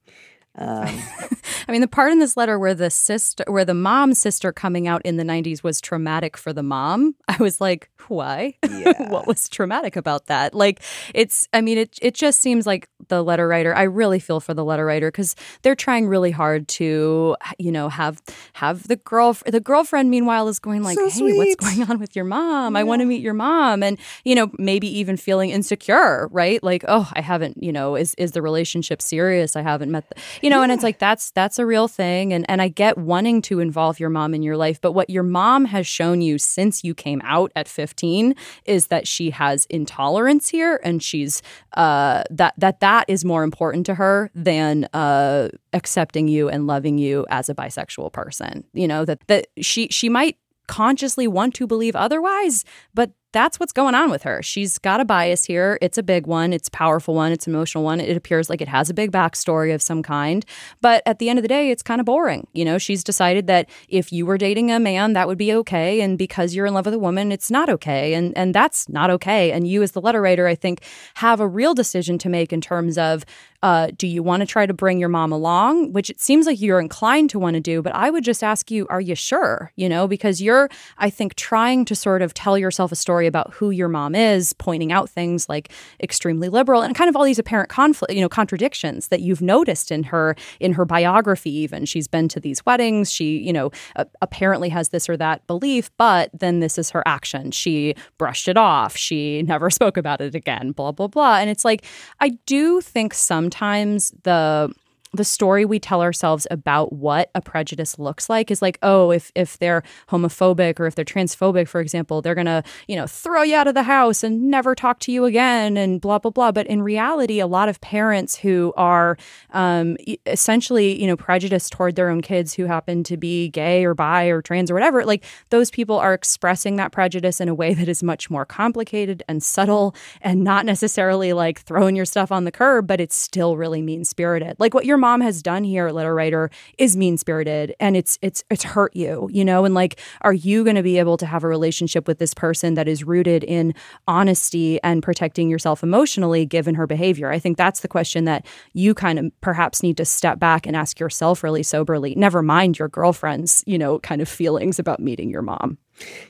um, 0.60 0.86
I 1.68 1.72
mean, 1.72 1.80
the 1.80 1.88
part 1.88 2.12
in 2.12 2.18
this 2.18 2.36
letter 2.36 2.58
where 2.58 2.74
the 2.74 2.90
sister, 2.90 3.44
where 3.46 3.64
the 3.64 3.74
mom's 3.74 4.20
sister 4.20 4.52
coming 4.52 4.86
out 4.88 5.02
in 5.04 5.16
the 5.16 5.24
90s 5.24 5.62
was 5.62 5.80
traumatic 5.80 6.36
for 6.36 6.52
the 6.52 6.62
mom, 6.62 7.14
I 7.28 7.36
was 7.38 7.60
like, 7.60 7.90
why? 8.08 8.56
Yeah. 8.80 9.10
what 9.10 9.26
was 9.26 9.46
traumatic 9.46 9.94
about 9.94 10.26
that? 10.26 10.54
Like, 10.54 10.80
it's, 11.14 11.46
I 11.52 11.60
mean, 11.60 11.76
it, 11.76 11.98
it 12.00 12.14
just 12.14 12.40
seems 12.40 12.66
like 12.66 12.88
the 13.08 13.22
letter 13.22 13.46
writer, 13.46 13.74
I 13.74 13.82
really 13.82 14.18
feel 14.18 14.40
for 14.40 14.54
the 14.54 14.64
letter 14.64 14.86
writer 14.86 15.08
because 15.08 15.36
they're 15.60 15.74
trying 15.74 16.06
really 16.08 16.30
hard 16.30 16.66
to, 16.68 17.36
you 17.58 17.70
know, 17.70 17.90
have, 17.90 18.22
have 18.54 18.88
the 18.88 18.96
girl, 18.96 19.36
the 19.44 19.60
girlfriend 19.60 20.10
meanwhile 20.10 20.48
is 20.48 20.58
going 20.58 20.82
like, 20.82 20.96
So 20.96 21.10
hey, 21.10 21.34
what's 21.34 21.56
going 21.56 21.90
on 21.90 21.98
with 21.98 22.16
your 22.16 22.24
mom? 22.24 22.74
I 22.74 22.84
want 22.84 23.00
to 23.00 23.06
meet 23.06 23.20
your 23.20 23.34
mom. 23.34 23.82
And, 23.82 23.98
you 24.24 24.34
know, 24.34 24.50
maybe 24.58 24.86
even 24.98 25.18
feeling 25.18 25.50
insecure, 25.50 26.28
right? 26.30 26.62
Like, 26.62 26.82
oh, 26.88 27.10
I 27.12 27.20
haven't, 27.20 27.62
you 27.62 27.72
know, 27.72 27.96
is, 27.96 28.14
is 28.16 28.32
the 28.32 28.40
relationship 28.40 29.02
serious? 29.02 29.56
I 29.56 29.62
haven't 29.62 29.90
met, 29.90 30.08
the, 30.08 30.16
you 30.40 30.48
know, 30.50 30.62
and 30.62 30.70
it's 30.70 30.82
like, 30.82 30.98
that's, 30.98 31.30
that's 31.30 31.58
a 31.58 31.64
real 31.64 31.88
thing 31.88 32.32
and 32.32 32.44
and 32.48 32.60
I 32.60 32.68
get 32.68 32.98
wanting 32.98 33.42
to 33.42 33.60
involve 33.60 34.00
your 34.00 34.10
mom 34.10 34.34
in 34.34 34.42
your 34.42 34.56
life, 34.56 34.80
but 34.80 34.92
what 34.92 35.08
your 35.08 35.22
mom 35.22 35.66
has 35.66 35.86
shown 35.86 36.20
you 36.20 36.38
since 36.38 36.84
you 36.84 36.94
came 36.94 37.20
out 37.24 37.52
at 37.54 37.68
15 37.68 38.34
is 38.64 38.88
that 38.88 39.06
she 39.06 39.30
has 39.30 39.66
intolerance 39.66 40.48
here 40.48 40.80
and 40.82 41.02
she's 41.02 41.42
uh 41.74 42.24
that 42.30 42.54
that 42.58 42.80
that 42.80 43.04
is 43.08 43.24
more 43.24 43.42
important 43.42 43.86
to 43.86 43.94
her 43.94 44.30
than 44.34 44.84
uh 44.92 45.48
accepting 45.72 46.28
you 46.28 46.48
and 46.48 46.66
loving 46.66 46.98
you 46.98 47.26
as 47.30 47.48
a 47.48 47.54
bisexual 47.54 48.12
person. 48.12 48.64
You 48.72 48.88
know, 48.88 49.04
that 49.04 49.26
that 49.28 49.46
she 49.60 49.88
she 49.88 50.08
might 50.08 50.36
consciously 50.66 51.26
want 51.26 51.54
to 51.54 51.66
believe 51.66 51.96
otherwise, 51.96 52.64
but 52.94 53.10
that's 53.32 53.60
what's 53.60 53.72
going 53.72 53.94
on 53.94 54.10
with 54.10 54.22
her. 54.22 54.42
She's 54.42 54.78
got 54.78 55.00
a 55.00 55.04
bias 55.04 55.44
here. 55.44 55.78
It's 55.80 55.98
a 55.98 56.02
big 56.02 56.26
one. 56.26 56.52
It's 56.52 56.68
a 56.68 56.70
powerful 56.70 57.14
one. 57.14 57.32
It's 57.32 57.46
an 57.46 57.54
emotional 57.54 57.84
one. 57.84 58.00
It 58.00 58.16
appears 58.16 58.50
like 58.50 58.60
it 58.60 58.68
has 58.68 58.90
a 58.90 58.94
big 58.94 59.12
backstory 59.12 59.74
of 59.74 59.80
some 59.80 60.02
kind. 60.02 60.44
But 60.80 61.02
at 61.06 61.18
the 61.18 61.28
end 61.28 61.38
of 61.38 61.42
the 61.42 61.48
day, 61.48 61.70
it's 61.70 61.82
kind 61.82 62.00
of 62.00 62.06
boring. 62.06 62.46
You 62.52 62.64
know, 62.64 62.78
she's 62.78 63.04
decided 63.04 63.46
that 63.46 63.68
if 63.88 64.12
you 64.12 64.26
were 64.26 64.38
dating 64.38 64.70
a 64.72 64.80
man, 64.80 65.12
that 65.12 65.28
would 65.28 65.38
be 65.38 65.52
okay. 65.54 66.00
And 66.00 66.18
because 66.18 66.54
you're 66.54 66.66
in 66.66 66.74
love 66.74 66.86
with 66.86 66.94
a 66.94 66.98
woman, 66.98 67.30
it's 67.30 67.50
not 67.50 67.68
okay. 67.68 68.14
And 68.14 68.36
and 68.36 68.54
that's 68.54 68.88
not 68.88 69.10
okay. 69.10 69.52
And 69.52 69.66
you 69.66 69.82
as 69.82 69.92
the 69.92 70.00
letter 70.00 70.20
writer, 70.20 70.46
I 70.46 70.54
think, 70.54 70.82
have 71.14 71.40
a 71.40 71.46
real 71.46 71.74
decision 71.74 72.18
to 72.18 72.28
make 72.28 72.52
in 72.52 72.60
terms 72.60 72.98
of 72.98 73.24
uh, 73.62 73.88
do 73.96 74.06
you 74.06 74.22
want 74.22 74.40
to 74.40 74.46
try 74.46 74.64
to 74.64 74.72
bring 74.72 74.98
your 74.98 75.08
mom 75.08 75.32
along, 75.32 75.92
which 75.92 76.08
it 76.08 76.20
seems 76.20 76.46
like 76.46 76.60
you're 76.60 76.80
inclined 76.80 77.28
to 77.30 77.38
want 77.38 77.54
to 77.54 77.60
do, 77.60 77.82
but 77.82 77.94
I 77.94 78.08
would 78.08 78.24
just 78.24 78.42
ask 78.42 78.70
you, 78.70 78.86
are 78.88 79.00
you 79.00 79.14
sure? 79.14 79.70
You 79.76 79.88
know, 79.88 80.08
because 80.08 80.40
you're, 80.40 80.70
I 80.96 81.10
think, 81.10 81.34
trying 81.34 81.84
to 81.86 81.94
sort 81.94 82.22
of 82.22 82.32
tell 82.32 82.56
yourself 82.56 82.90
a 82.90 82.96
story 82.96 83.26
about 83.26 83.52
who 83.52 83.70
your 83.70 83.88
mom 83.88 84.14
is, 84.14 84.54
pointing 84.54 84.92
out 84.92 85.10
things 85.10 85.48
like 85.48 85.70
extremely 86.02 86.48
liberal 86.48 86.80
and 86.80 86.94
kind 86.94 87.10
of 87.10 87.16
all 87.16 87.24
these 87.24 87.38
apparent 87.38 87.68
conflict, 87.68 88.14
you 88.14 88.22
know, 88.22 88.30
contradictions 88.30 89.08
that 89.08 89.20
you've 89.20 89.42
noticed 89.42 89.90
in 89.90 90.04
her 90.04 90.36
in 90.58 90.72
her 90.72 90.86
biography. 90.86 91.50
Even 91.50 91.84
she's 91.84 92.08
been 92.08 92.28
to 92.28 92.40
these 92.40 92.64
weddings, 92.64 93.12
she, 93.12 93.38
you 93.38 93.52
know, 93.52 93.70
uh, 93.96 94.04
apparently 94.22 94.70
has 94.70 94.88
this 94.88 95.08
or 95.08 95.18
that 95.18 95.46
belief, 95.46 95.90
but 95.98 96.30
then 96.32 96.60
this 96.60 96.78
is 96.78 96.90
her 96.90 97.02
action. 97.06 97.50
She 97.50 97.94
brushed 98.16 98.48
it 98.48 98.56
off. 98.56 98.96
She 98.96 99.42
never 99.42 99.68
spoke 99.70 99.98
about 99.98 100.22
it 100.22 100.34
again. 100.34 100.72
Blah 100.72 100.92
blah 100.92 101.08
blah. 101.08 101.36
And 101.36 101.50
it's 101.50 101.64
like 101.64 101.84
I 102.20 102.30
do 102.46 102.80
think 102.80 103.12
some 103.12 103.49
sometimes 103.50 104.12
the 104.22 104.72
the 105.12 105.24
story 105.24 105.64
we 105.64 105.80
tell 105.80 106.02
ourselves 106.02 106.46
about 106.50 106.92
what 106.92 107.30
a 107.34 107.40
prejudice 107.40 107.98
looks 107.98 108.30
like 108.30 108.50
is 108.50 108.62
like, 108.62 108.78
oh, 108.82 109.10
if 109.10 109.32
if 109.34 109.58
they're 109.58 109.82
homophobic 110.08 110.78
or 110.78 110.86
if 110.86 110.94
they're 110.94 111.04
transphobic, 111.04 111.66
for 111.66 111.80
example, 111.80 112.22
they're 112.22 112.34
gonna, 112.34 112.62
you 112.86 112.94
know, 112.94 113.06
throw 113.06 113.42
you 113.42 113.56
out 113.56 113.66
of 113.66 113.74
the 113.74 113.82
house 113.82 114.22
and 114.22 114.50
never 114.50 114.74
talk 114.74 115.00
to 115.00 115.12
you 115.12 115.24
again 115.24 115.76
and 115.76 116.00
blah 116.00 116.18
blah 116.18 116.30
blah. 116.30 116.52
But 116.52 116.66
in 116.68 116.82
reality, 116.82 117.40
a 117.40 117.46
lot 117.46 117.68
of 117.68 117.80
parents 117.80 118.36
who 118.36 118.72
are 118.76 119.16
um, 119.50 119.96
essentially, 120.26 121.00
you 121.00 121.06
know, 121.08 121.16
prejudiced 121.16 121.72
toward 121.72 121.96
their 121.96 122.08
own 122.08 122.20
kids 122.20 122.54
who 122.54 122.66
happen 122.66 123.02
to 123.04 123.16
be 123.16 123.48
gay 123.48 123.84
or 123.84 123.94
bi 123.94 124.26
or 124.26 124.40
trans 124.40 124.70
or 124.70 124.74
whatever, 124.74 125.04
like 125.04 125.24
those 125.50 125.70
people 125.70 125.96
are 125.96 126.14
expressing 126.14 126.76
that 126.76 126.92
prejudice 126.92 127.40
in 127.40 127.48
a 127.48 127.54
way 127.54 127.74
that 127.74 127.88
is 127.88 128.02
much 128.02 128.30
more 128.30 128.44
complicated 128.44 129.24
and 129.28 129.42
subtle 129.42 129.94
and 130.20 130.44
not 130.44 130.64
necessarily 130.64 131.32
like 131.32 131.60
throwing 131.62 131.96
your 131.96 132.04
stuff 132.04 132.30
on 132.30 132.44
the 132.44 132.52
curb, 132.52 132.86
but 132.86 133.00
it's 133.00 133.16
still 133.16 133.56
really 133.56 133.82
mean 133.82 134.04
spirited. 134.04 134.54
Like 134.58 134.72
what 134.72 134.84
your 134.84 134.99
mom 135.00 135.20
has 135.20 135.42
done 135.42 135.64
here, 135.64 135.90
letter 135.90 136.14
writer, 136.14 136.50
is 136.78 136.96
mean 136.96 137.16
spirited 137.16 137.74
and 137.80 137.96
it's 137.96 138.18
it's 138.22 138.44
it's 138.50 138.62
hurt 138.62 138.94
you, 138.94 139.28
you 139.32 139.44
know, 139.44 139.64
and 139.64 139.74
like, 139.74 139.98
are 140.20 140.32
you 140.32 140.62
going 140.64 140.76
to 140.76 140.82
be 140.82 140.98
able 140.98 141.16
to 141.16 141.26
have 141.26 141.42
a 141.42 141.48
relationship 141.48 142.06
with 142.06 142.18
this 142.18 142.34
person 142.34 142.74
that 142.74 142.86
is 142.86 143.04
rooted 143.04 143.42
in 143.44 143.74
honesty 144.06 144.80
and 144.82 145.02
protecting 145.02 145.50
yourself 145.50 145.82
emotionally 145.82 146.46
given 146.46 146.74
her 146.74 146.86
behavior? 146.86 147.30
I 147.30 147.38
think 147.38 147.56
that's 147.56 147.80
the 147.80 147.88
question 147.88 148.24
that 148.26 148.46
you 148.72 148.94
kind 148.94 149.18
of 149.18 149.40
perhaps 149.40 149.82
need 149.82 149.96
to 149.96 150.04
step 150.04 150.38
back 150.38 150.66
and 150.66 150.76
ask 150.76 151.00
yourself 151.00 151.42
really 151.42 151.62
soberly. 151.62 152.14
Never 152.14 152.42
mind 152.42 152.78
your 152.78 152.88
girlfriend's, 152.88 153.64
you 153.66 153.78
know, 153.78 153.98
kind 154.00 154.20
of 154.20 154.28
feelings 154.28 154.78
about 154.78 155.00
meeting 155.00 155.30
your 155.30 155.42
mom. 155.42 155.78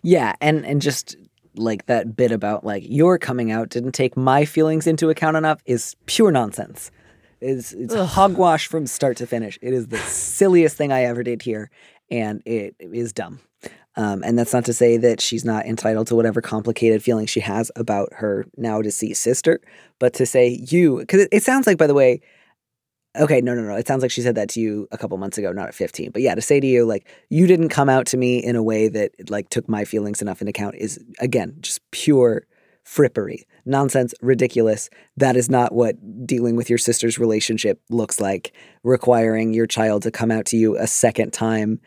Yeah, 0.02 0.34
and 0.40 0.64
and 0.64 0.80
just 0.80 1.16
like 1.56 1.86
that 1.86 2.16
bit 2.16 2.32
about 2.32 2.64
like 2.64 2.84
your 2.86 3.18
coming 3.18 3.50
out 3.50 3.68
didn't 3.68 3.92
take 3.92 4.16
my 4.16 4.44
feelings 4.44 4.86
into 4.86 5.10
account 5.10 5.36
enough 5.36 5.60
is 5.66 5.96
pure 6.06 6.30
nonsense. 6.30 6.90
It's, 7.40 7.72
it's 7.72 7.94
hogwash 7.94 8.66
from 8.66 8.86
start 8.86 9.16
to 9.18 9.26
finish. 9.26 9.58
It 9.62 9.72
is 9.72 9.88
the 9.88 9.98
silliest 10.06 10.76
thing 10.76 10.92
I 10.92 11.04
ever 11.04 11.22
did 11.22 11.42
here, 11.42 11.70
and 12.10 12.42
it 12.44 12.76
is 12.80 13.12
dumb. 13.12 13.40
Um, 13.96 14.22
and 14.22 14.38
that's 14.38 14.52
not 14.52 14.64
to 14.66 14.72
say 14.72 14.96
that 14.98 15.20
she's 15.20 15.44
not 15.44 15.66
entitled 15.66 16.06
to 16.08 16.14
whatever 16.14 16.40
complicated 16.40 17.02
feelings 17.02 17.28
she 17.28 17.40
has 17.40 17.72
about 17.76 18.12
her 18.12 18.46
now 18.56 18.80
deceased 18.82 19.22
sister, 19.22 19.60
but 19.98 20.14
to 20.14 20.26
say 20.26 20.48
you, 20.70 20.98
because 20.98 21.22
it, 21.22 21.28
it 21.32 21.42
sounds 21.42 21.66
like, 21.66 21.76
by 21.76 21.86
the 21.86 21.94
way, 21.94 22.20
okay, 23.18 23.40
no, 23.40 23.54
no, 23.54 23.62
no. 23.62 23.74
It 23.74 23.88
sounds 23.88 24.02
like 24.02 24.10
she 24.10 24.22
said 24.22 24.36
that 24.36 24.48
to 24.50 24.60
you 24.60 24.86
a 24.92 24.98
couple 24.98 25.18
months 25.18 25.38
ago, 25.38 25.52
not 25.52 25.68
at 25.68 25.74
15. 25.74 26.12
But 26.12 26.22
yeah, 26.22 26.34
to 26.34 26.40
say 26.40 26.60
to 26.60 26.66
you, 26.66 26.84
like, 26.84 27.08
you 27.28 27.46
didn't 27.46 27.70
come 27.70 27.88
out 27.88 28.06
to 28.06 28.16
me 28.16 28.38
in 28.38 28.54
a 28.54 28.62
way 28.62 28.88
that, 28.88 29.12
like, 29.28 29.48
took 29.48 29.68
my 29.68 29.84
feelings 29.84 30.22
enough 30.22 30.40
into 30.40 30.50
account 30.50 30.76
is, 30.76 31.02
again, 31.18 31.56
just 31.60 31.80
pure 31.90 32.46
frippery, 32.86 33.42
nonsense, 33.64 34.14
ridiculous. 34.20 34.90
That 35.16 35.36
is 35.36 35.48
not 35.48 35.72
what 35.72 35.96
dealing 36.26 36.56
with 36.56 36.68
your 36.68 36.78
sister's 36.78 37.18
relationship 37.18 37.80
looks 37.90 38.20
like, 38.20 38.52
requiring 38.82 39.54
your 39.54 39.66
child 39.66 40.02
to 40.02 40.10
come 40.10 40.30
out 40.30 40.46
to 40.46 40.56
you 40.56 40.76
a 40.76 40.86
second 40.86 41.32
time 41.32 41.80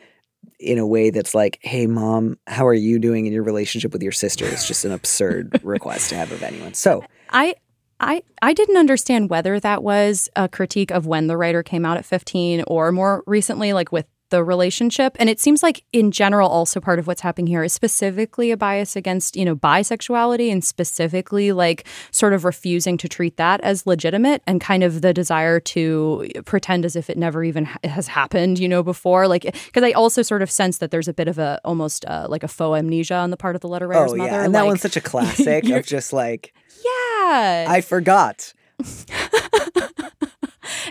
in 0.59 0.77
a 0.77 0.87
way 0.87 1.09
that's 1.09 1.35
like, 1.35 1.59
hey, 1.61 1.87
mom, 1.87 2.37
how 2.47 2.65
are 2.65 2.73
you 2.73 2.99
doing 2.99 3.25
in 3.25 3.33
your 3.33 3.43
relationship 3.43 3.91
with 3.93 4.03
your 4.03 4.11
sister? 4.11 4.45
It's 4.45 4.67
just 4.67 4.85
an 4.85 4.91
absurd 4.91 5.59
request 5.63 6.09
to 6.09 6.15
have 6.15 6.31
of 6.31 6.43
anyone. 6.43 6.73
So 6.73 7.03
I. 7.29 7.55
I, 7.99 8.23
I 8.41 8.51
didn't 8.51 8.75
understand 8.75 9.29
whether 9.29 9.61
that 9.61 9.81
was 9.81 10.27
a 10.35 10.49
critique 10.49 10.91
of 10.91 11.05
when 11.05 11.27
the 11.27 11.37
writer 11.37 11.63
came 11.63 11.85
out 11.85 11.95
at 11.95 12.03
15 12.03 12.65
or 12.67 12.91
more 12.91 13.23
recently, 13.25 13.71
like 13.71 13.93
with 13.93 14.07
the 14.33 14.43
relationship. 14.43 15.15
And 15.19 15.29
it 15.29 15.39
seems 15.39 15.61
like, 15.61 15.83
in 15.93 16.09
general, 16.09 16.49
also 16.49 16.79
part 16.79 16.97
of 16.97 17.05
what's 17.05 17.21
happening 17.21 17.45
here 17.45 17.63
is 17.63 17.71
specifically 17.71 18.49
a 18.49 18.57
bias 18.57 18.95
against, 18.95 19.35
you 19.35 19.45
know, 19.45 19.55
bisexuality 19.55 20.51
and 20.51 20.63
specifically 20.63 21.51
like 21.51 21.85
sort 22.09 22.33
of 22.33 22.43
refusing 22.43 22.97
to 22.97 23.07
treat 23.07 23.37
that 23.37 23.61
as 23.61 23.85
legitimate 23.85 24.41
and 24.47 24.59
kind 24.59 24.83
of 24.83 25.01
the 25.01 25.13
desire 25.13 25.59
to 25.59 26.27
pretend 26.45 26.83
as 26.83 26.95
if 26.95 27.11
it 27.11 27.17
never 27.17 27.43
even 27.43 27.65
ha- 27.65 27.77
has 27.83 28.07
happened, 28.07 28.57
you 28.57 28.67
know, 28.67 28.81
before. 28.81 29.27
Like, 29.27 29.43
because 29.43 29.83
I 29.83 29.91
also 29.91 30.23
sort 30.23 30.41
of 30.41 30.49
sense 30.49 30.79
that 30.79 30.89
there's 30.89 31.07
a 31.07 31.13
bit 31.13 31.27
of 31.27 31.37
a 31.37 31.61
almost 31.63 32.03
uh, 32.05 32.25
like 32.27 32.41
a 32.41 32.47
faux 32.47 32.79
amnesia 32.79 33.13
on 33.13 33.29
the 33.29 33.37
part 33.37 33.53
of 33.53 33.61
the 33.61 33.67
letter 33.67 33.87
writer's 33.87 34.13
oh, 34.13 34.15
mother. 34.15 34.31
yeah. 34.31 34.43
And 34.45 34.51
like, 34.51 34.61
that 34.63 34.65
one's 34.65 34.81
such 34.81 34.97
a 34.97 35.01
classic 35.01 35.69
of 35.69 35.85
just 35.85 36.11
like, 36.11 36.55
yeah. 36.83 37.67
I 37.69 37.81
forgot. 37.85 38.51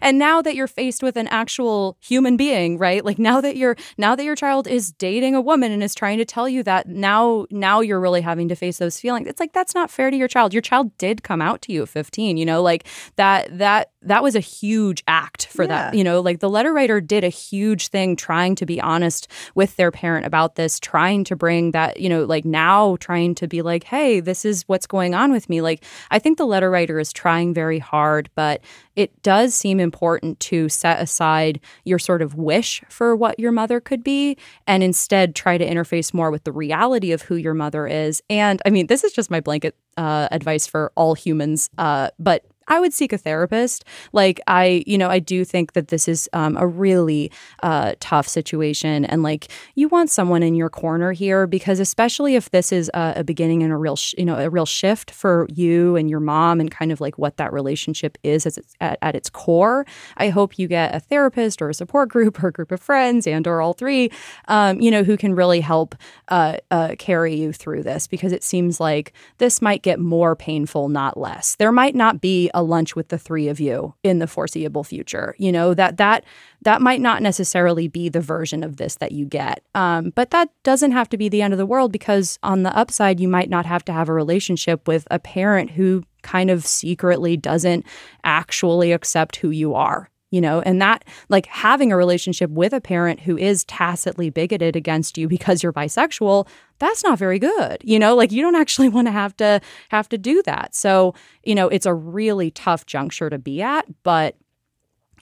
and 0.02 0.18
now 0.18 0.42
that 0.42 0.54
you're 0.54 0.66
faced 0.66 1.02
with 1.02 1.16
an 1.16 1.28
actual 1.28 1.96
human 2.00 2.36
being 2.36 2.76
right? 2.76 3.04
Like 3.04 3.18
now 3.18 3.40
that 3.40 3.56
you're 3.56 3.76
now 3.96 4.14
that 4.14 4.24
your 4.24 4.36
child 4.36 4.66
is 4.66 4.92
dating 4.92 5.34
a 5.34 5.40
woman 5.40 5.72
and 5.72 5.82
is 5.82 5.94
trying 5.94 6.18
to 6.18 6.24
tell 6.24 6.48
you 6.48 6.62
that 6.64 6.88
now 6.88 7.46
now 7.50 7.80
you're 7.80 8.00
really 8.00 8.20
having 8.20 8.48
to 8.48 8.56
face 8.56 8.78
those 8.78 9.00
feelings. 9.00 9.28
It's 9.28 9.40
like 9.40 9.52
that's 9.52 9.74
not 9.74 9.90
fair 9.90 10.10
to 10.10 10.16
your 10.16 10.28
child. 10.28 10.52
Your 10.52 10.62
child 10.62 10.96
did 10.98 11.22
come 11.22 11.40
out 11.40 11.62
to 11.62 11.72
you 11.72 11.82
at 11.82 11.88
15 11.88 12.36
you 12.36 12.44
know? 12.44 12.60
Like 12.62 12.86
that 13.16 13.56
that 13.58 13.91
that 14.04 14.22
was 14.22 14.34
a 14.34 14.40
huge 14.40 15.02
act 15.06 15.46
for 15.46 15.62
Yeah. 15.62 15.68
that 15.68 15.94
you 15.94 16.04
know 16.04 16.20
like 16.20 16.40
the 16.40 16.50
letter 16.50 16.72
writer 16.72 17.00
did 17.00 17.24
a 17.24 17.28
huge 17.28 17.88
thing 17.88 18.16
trying 18.16 18.54
to 18.56 18.66
be 18.66 18.80
honest 18.80 19.28
with 19.54 19.76
their 19.76 19.90
parent 19.90 20.26
about 20.26 20.56
this 20.56 20.80
trying 20.80 21.24
to 21.24 21.36
bring 21.36 21.70
that 21.72 22.00
you 22.00 22.08
know 22.08 22.24
like 22.24 22.44
now 22.44 22.96
trying 23.00 23.34
to 23.36 23.46
be 23.46 23.62
like 23.62 23.84
hey 23.84 24.20
this 24.20 24.44
is 24.44 24.62
what's 24.68 24.86
going 24.86 25.14
on 25.14 25.30
with 25.32 25.48
me 25.48 25.60
like 25.60 25.84
i 26.10 26.18
think 26.18 26.38
the 26.38 26.46
letter 26.46 26.70
writer 26.70 26.98
is 26.98 27.12
trying 27.12 27.54
very 27.54 27.78
hard 27.78 28.28
but 28.34 28.60
it 28.96 29.22
does 29.22 29.54
seem 29.54 29.80
important 29.80 30.38
to 30.40 30.68
set 30.68 31.00
aside 31.00 31.60
your 31.84 31.98
sort 31.98 32.20
of 32.22 32.34
wish 32.34 32.82
for 32.88 33.16
what 33.16 33.38
your 33.38 33.52
mother 33.52 33.80
could 33.80 34.02
be 34.04 34.36
and 34.66 34.82
instead 34.82 35.34
try 35.34 35.56
to 35.56 35.66
interface 35.66 36.12
more 36.12 36.30
with 36.30 36.44
the 36.44 36.52
reality 36.52 37.12
of 37.12 37.22
who 37.22 37.36
your 37.36 37.54
mother 37.54 37.86
is 37.86 38.22
and 38.28 38.60
i 38.66 38.70
mean 38.70 38.86
this 38.88 39.04
is 39.04 39.12
just 39.12 39.30
my 39.30 39.40
blanket 39.40 39.76
uh, 39.98 40.26
advice 40.30 40.66
for 40.66 40.90
all 40.96 41.14
humans 41.14 41.68
uh, 41.76 42.08
but 42.18 42.44
I 42.68 42.80
would 42.80 42.92
seek 42.92 43.12
a 43.12 43.18
therapist. 43.18 43.84
Like 44.12 44.40
I, 44.46 44.82
you 44.86 44.98
know, 44.98 45.08
I 45.08 45.18
do 45.18 45.44
think 45.44 45.72
that 45.72 45.88
this 45.88 46.08
is 46.08 46.28
um, 46.32 46.56
a 46.56 46.66
really 46.66 47.30
uh, 47.62 47.94
tough 48.00 48.28
situation, 48.28 49.04
and 49.04 49.22
like 49.22 49.48
you 49.74 49.88
want 49.88 50.10
someone 50.10 50.42
in 50.42 50.54
your 50.54 50.70
corner 50.70 51.12
here 51.12 51.46
because 51.46 51.80
especially 51.80 52.34
if 52.34 52.50
this 52.50 52.72
is 52.72 52.90
a, 52.94 53.14
a 53.16 53.24
beginning 53.24 53.62
and 53.62 53.72
a 53.72 53.76
real, 53.76 53.96
sh- 53.96 54.14
you 54.18 54.24
know, 54.24 54.36
a 54.36 54.50
real 54.50 54.66
shift 54.66 55.10
for 55.10 55.46
you 55.50 55.96
and 55.96 56.08
your 56.08 56.20
mom, 56.20 56.60
and 56.60 56.70
kind 56.70 56.92
of 56.92 57.00
like 57.00 57.18
what 57.18 57.36
that 57.36 57.52
relationship 57.52 58.18
is 58.22 58.46
as 58.46 58.58
it's 58.58 58.74
at, 58.80 58.98
at 59.02 59.14
its 59.14 59.30
core. 59.30 59.86
I 60.16 60.28
hope 60.28 60.58
you 60.58 60.68
get 60.68 60.94
a 60.94 61.00
therapist 61.00 61.60
or 61.62 61.70
a 61.70 61.74
support 61.74 62.08
group 62.08 62.42
or 62.42 62.48
a 62.48 62.52
group 62.52 62.72
of 62.72 62.80
friends 62.80 63.26
and 63.26 63.46
or 63.46 63.60
all 63.60 63.72
three, 63.72 64.10
um, 64.48 64.80
you 64.80 64.90
know, 64.90 65.02
who 65.02 65.16
can 65.16 65.34
really 65.34 65.60
help 65.60 65.94
uh, 66.28 66.56
uh, 66.70 66.94
carry 66.98 67.34
you 67.34 67.52
through 67.52 67.82
this 67.82 68.06
because 68.06 68.32
it 68.32 68.42
seems 68.42 68.80
like 68.80 69.12
this 69.38 69.60
might 69.60 69.82
get 69.82 69.98
more 69.98 70.36
painful, 70.36 70.88
not 70.88 71.16
less. 71.16 71.56
There 71.56 71.72
might 71.72 71.94
not 71.94 72.20
be 72.20 72.50
a 72.54 72.62
lunch 72.62 72.94
with 72.94 73.08
the 73.08 73.18
three 73.18 73.48
of 73.48 73.60
you 73.60 73.94
in 74.02 74.18
the 74.18 74.26
foreseeable 74.26 74.84
future. 74.84 75.34
You 75.38 75.52
know 75.52 75.74
that 75.74 75.96
that 75.96 76.24
that 76.62 76.80
might 76.80 77.00
not 77.00 77.22
necessarily 77.22 77.88
be 77.88 78.08
the 78.08 78.20
version 78.20 78.62
of 78.62 78.76
this 78.76 78.96
that 78.96 79.12
you 79.12 79.26
get, 79.26 79.64
um, 79.74 80.12
but 80.14 80.30
that 80.30 80.50
doesn't 80.62 80.92
have 80.92 81.08
to 81.10 81.16
be 81.16 81.28
the 81.28 81.42
end 81.42 81.54
of 81.54 81.58
the 81.58 81.66
world 81.66 81.92
because 81.92 82.38
on 82.42 82.62
the 82.62 82.76
upside, 82.76 83.20
you 83.20 83.28
might 83.28 83.50
not 83.50 83.66
have 83.66 83.84
to 83.86 83.92
have 83.92 84.08
a 84.08 84.14
relationship 84.14 84.86
with 84.86 85.06
a 85.10 85.18
parent 85.18 85.70
who 85.70 86.02
kind 86.22 86.50
of 86.50 86.64
secretly 86.64 87.36
doesn't 87.36 87.84
actually 88.22 88.92
accept 88.92 89.36
who 89.36 89.50
you 89.50 89.74
are 89.74 90.08
you 90.32 90.40
know, 90.40 90.60
and 90.62 90.82
that 90.82 91.04
like 91.28 91.46
having 91.46 91.92
a 91.92 91.96
relationship 91.96 92.50
with 92.50 92.72
a 92.72 92.80
parent 92.80 93.20
who 93.20 93.36
is 93.36 93.64
tacitly 93.64 94.30
bigoted 94.30 94.74
against 94.74 95.16
you 95.18 95.28
because 95.28 95.62
you're 95.62 95.74
bisexual, 95.74 96.48
that's 96.78 97.04
not 97.04 97.18
very 97.18 97.38
good. 97.38 97.76
You 97.84 97.98
know, 97.98 98.16
like 98.16 98.32
you 98.32 98.42
don't 98.42 98.56
actually 98.56 98.88
want 98.96 99.06
to 99.06 99.12
have 99.12 99.36
to 99.36 99.60
have 99.90 100.08
to 100.08 100.18
do 100.18 100.42
that. 100.46 100.74
So, 100.74 101.14
you 101.44 101.54
know, 101.54 101.68
it's 101.68 101.86
a 101.86 101.94
really 101.94 102.50
tough 102.50 102.86
juncture 102.86 103.30
to 103.30 103.38
be 103.38 103.62
at, 103.62 103.86
but 104.02 104.36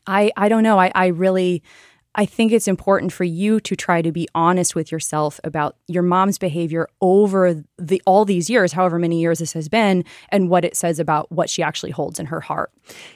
I 0.07 0.31
I 0.37 0.49
don't 0.49 0.63
know. 0.63 0.79
I 0.79 0.93
I 0.95 1.09
really 1.09 1.63
I 2.15 2.27
think 2.27 2.53
it's 2.53 2.67
important 2.67 3.13
for 3.13 3.25
you 3.25 3.61
to 3.61 3.77
try 3.77 4.03
to 4.03 4.11
be 4.11 4.29
honest 4.35 4.75
with 4.75 4.91
yourself 4.91 5.39
about 5.45 5.77
your 5.87 6.03
mom's 6.03 6.39
behavior 6.39 6.89
over 7.01 7.63
the 7.79 8.03
all 8.05 8.25
these 8.25 8.51
years, 8.51 8.73
however 8.73 8.99
many 8.99 9.21
years 9.21 9.39
this 9.39 9.53
has 9.53 9.69
been, 9.69 10.05
and 10.31 10.49
what 10.49 10.65
it 10.65 10.77
says 10.77 10.99
about 10.99 11.31
what 11.31 11.49
she 11.49 11.63
actually 11.63 11.93
holds 11.93 12.19
in 12.19 12.27
her 12.27 12.41
heart. 12.41 12.73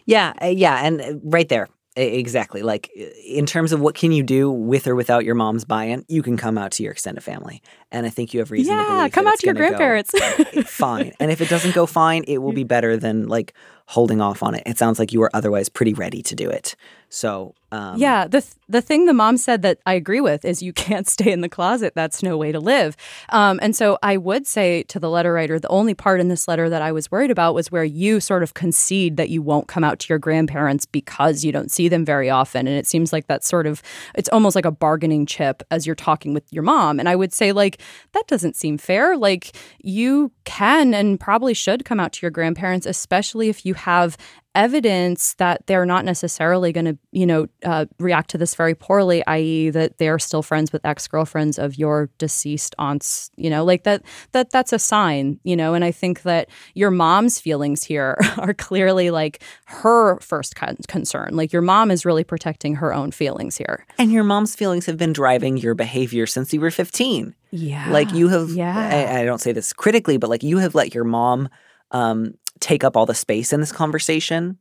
Yeah, 0.06 0.32
uh, 0.40 0.46
yeah, 0.46 0.84
and 0.84 1.00
uh, 1.00 1.14
right 1.24 1.48
there. 1.48 1.68
Exactly. 1.96 2.62
Like 2.62 2.90
in 3.24 3.46
terms 3.46 3.72
of 3.72 3.80
what 3.80 3.94
can 3.94 4.10
you 4.10 4.24
do 4.24 4.50
with 4.50 4.88
or 4.88 4.96
without 4.96 5.24
your 5.24 5.36
mom's 5.36 5.64
buy-in, 5.64 6.04
you 6.08 6.22
can 6.22 6.36
come 6.36 6.58
out 6.58 6.72
to 6.72 6.82
your 6.82 6.90
extended 6.90 7.22
family, 7.22 7.62
and 7.92 8.04
I 8.04 8.10
think 8.10 8.34
you 8.34 8.40
have 8.40 8.50
reason 8.50 8.74
to 8.74 8.82
yeah, 8.82 8.96
believe 8.96 9.12
come 9.12 9.26
out 9.28 9.38
to 9.38 9.46
your 9.46 9.54
grandparents. 9.54 10.12
fine. 10.66 11.12
And 11.20 11.30
if 11.30 11.40
it 11.40 11.48
doesn't 11.48 11.74
go 11.74 11.86
fine, 11.86 12.24
it 12.26 12.38
will 12.38 12.52
be 12.52 12.64
better 12.64 12.96
than 12.96 13.28
like 13.28 13.54
holding 13.86 14.20
off 14.20 14.42
on 14.42 14.54
it. 14.54 14.62
It 14.66 14.78
sounds 14.78 14.98
like 14.98 15.12
you 15.12 15.20
were 15.20 15.30
otherwise 15.34 15.68
pretty 15.68 15.94
ready 15.94 16.22
to 16.22 16.34
do 16.34 16.48
it. 16.48 16.74
So 17.10 17.54
um, 17.74 17.98
yeah, 17.98 18.28
the 18.28 18.40
th- 18.40 18.54
the 18.68 18.80
thing 18.80 19.06
the 19.06 19.12
mom 19.12 19.36
said 19.36 19.62
that 19.62 19.78
I 19.84 19.94
agree 19.94 20.20
with 20.20 20.44
is 20.44 20.62
you 20.62 20.72
can't 20.86 21.08
stay 21.08 21.32
in 21.32 21.40
the 21.40 21.48
closet. 21.48 21.92
That's 21.94 22.22
no 22.22 22.36
way 22.36 22.52
to 22.52 22.60
live. 22.60 22.96
Um, 23.30 23.58
and 23.62 23.74
so 23.74 23.98
I 24.02 24.16
would 24.16 24.46
say 24.46 24.84
to 24.84 25.00
the 25.00 25.10
letter 25.10 25.32
writer, 25.32 25.58
the 25.58 25.68
only 25.68 25.94
part 25.94 26.20
in 26.20 26.28
this 26.28 26.46
letter 26.46 26.68
that 26.68 26.82
I 26.82 26.92
was 26.92 27.10
worried 27.10 27.32
about 27.32 27.54
was 27.54 27.72
where 27.72 27.84
you 27.84 28.20
sort 28.20 28.42
of 28.42 28.54
concede 28.54 29.16
that 29.16 29.28
you 29.28 29.42
won't 29.42 29.66
come 29.66 29.82
out 29.82 29.98
to 30.00 30.06
your 30.08 30.18
grandparents 30.18 30.86
because 30.86 31.44
you 31.44 31.50
don't 31.50 31.70
see 31.70 31.88
them 31.88 32.04
very 32.04 32.30
often, 32.30 32.66
and 32.68 32.76
it 32.76 32.86
seems 32.86 33.12
like 33.12 33.26
that's 33.26 33.48
sort 33.48 33.66
of 33.66 33.82
it's 34.14 34.28
almost 34.30 34.54
like 34.54 34.64
a 34.64 34.70
bargaining 34.70 35.26
chip 35.26 35.62
as 35.70 35.86
you're 35.86 35.96
talking 35.96 36.32
with 36.32 36.52
your 36.52 36.62
mom. 36.62 37.00
And 37.00 37.08
I 37.08 37.16
would 37.16 37.32
say 37.32 37.52
like 37.52 37.80
that 38.12 38.26
doesn't 38.28 38.56
seem 38.56 38.78
fair. 38.78 39.16
Like 39.16 39.56
you 39.80 40.30
can 40.44 40.94
and 40.94 41.18
probably 41.18 41.54
should 41.54 41.84
come 41.84 41.98
out 41.98 42.12
to 42.14 42.22
your 42.22 42.30
grandparents, 42.30 42.86
especially 42.86 43.48
if 43.48 43.66
you 43.66 43.73
have 43.74 44.16
evidence 44.54 45.34
that 45.34 45.66
they're 45.66 45.84
not 45.84 46.04
necessarily 46.04 46.72
going 46.72 46.84
to, 46.84 46.96
you 47.10 47.26
know, 47.26 47.48
uh, 47.64 47.86
react 47.98 48.30
to 48.30 48.38
this 48.38 48.54
very 48.54 48.74
poorly, 48.74 49.26
i.e., 49.26 49.70
that 49.70 49.98
they're 49.98 50.18
still 50.18 50.42
friends 50.42 50.72
with 50.72 50.84
ex 50.86 51.08
girlfriends 51.08 51.58
of 51.58 51.76
your 51.76 52.08
deceased 52.18 52.74
aunts. 52.78 53.30
You 53.36 53.50
know, 53.50 53.64
like 53.64 53.82
that. 53.84 54.02
That 54.32 54.50
that's 54.50 54.72
a 54.72 54.78
sign. 54.78 55.40
You 55.42 55.56
know, 55.56 55.74
and 55.74 55.84
I 55.84 55.90
think 55.90 56.22
that 56.22 56.48
your 56.74 56.90
mom's 56.90 57.40
feelings 57.40 57.82
here 57.82 58.16
are 58.38 58.54
clearly 58.54 59.10
like 59.10 59.42
her 59.66 60.20
first 60.20 60.54
con- 60.54 60.78
concern. 60.86 61.30
Like 61.32 61.52
your 61.52 61.62
mom 61.62 61.90
is 61.90 62.04
really 62.04 62.24
protecting 62.24 62.76
her 62.76 62.94
own 62.94 63.10
feelings 63.10 63.56
here. 63.56 63.86
And 63.98 64.12
your 64.12 64.24
mom's 64.24 64.54
feelings 64.54 64.86
have 64.86 64.96
been 64.96 65.12
driving 65.12 65.56
your 65.56 65.74
behavior 65.74 66.26
since 66.26 66.52
you 66.52 66.60
were 66.60 66.70
15. 66.70 67.34
Yeah, 67.50 67.90
Like 67.90 68.12
you 68.12 68.28
have, 68.28 68.50
Yeah. 68.50 68.76
I, 68.76 69.20
I 69.20 69.24
don't 69.24 69.40
say 69.40 69.52
this 69.52 69.72
critically, 69.72 70.16
but 70.16 70.28
like 70.28 70.42
you 70.42 70.58
have 70.58 70.74
let 70.74 70.92
your 70.92 71.04
mom 71.04 71.48
um, 71.92 72.34
take 72.64 72.82
up 72.82 72.96
all 72.96 73.04
the 73.04 73.14
space 73.14 73.52
in 73.52 73.60
this 73.60 73.72
conversation. 73.72 74.58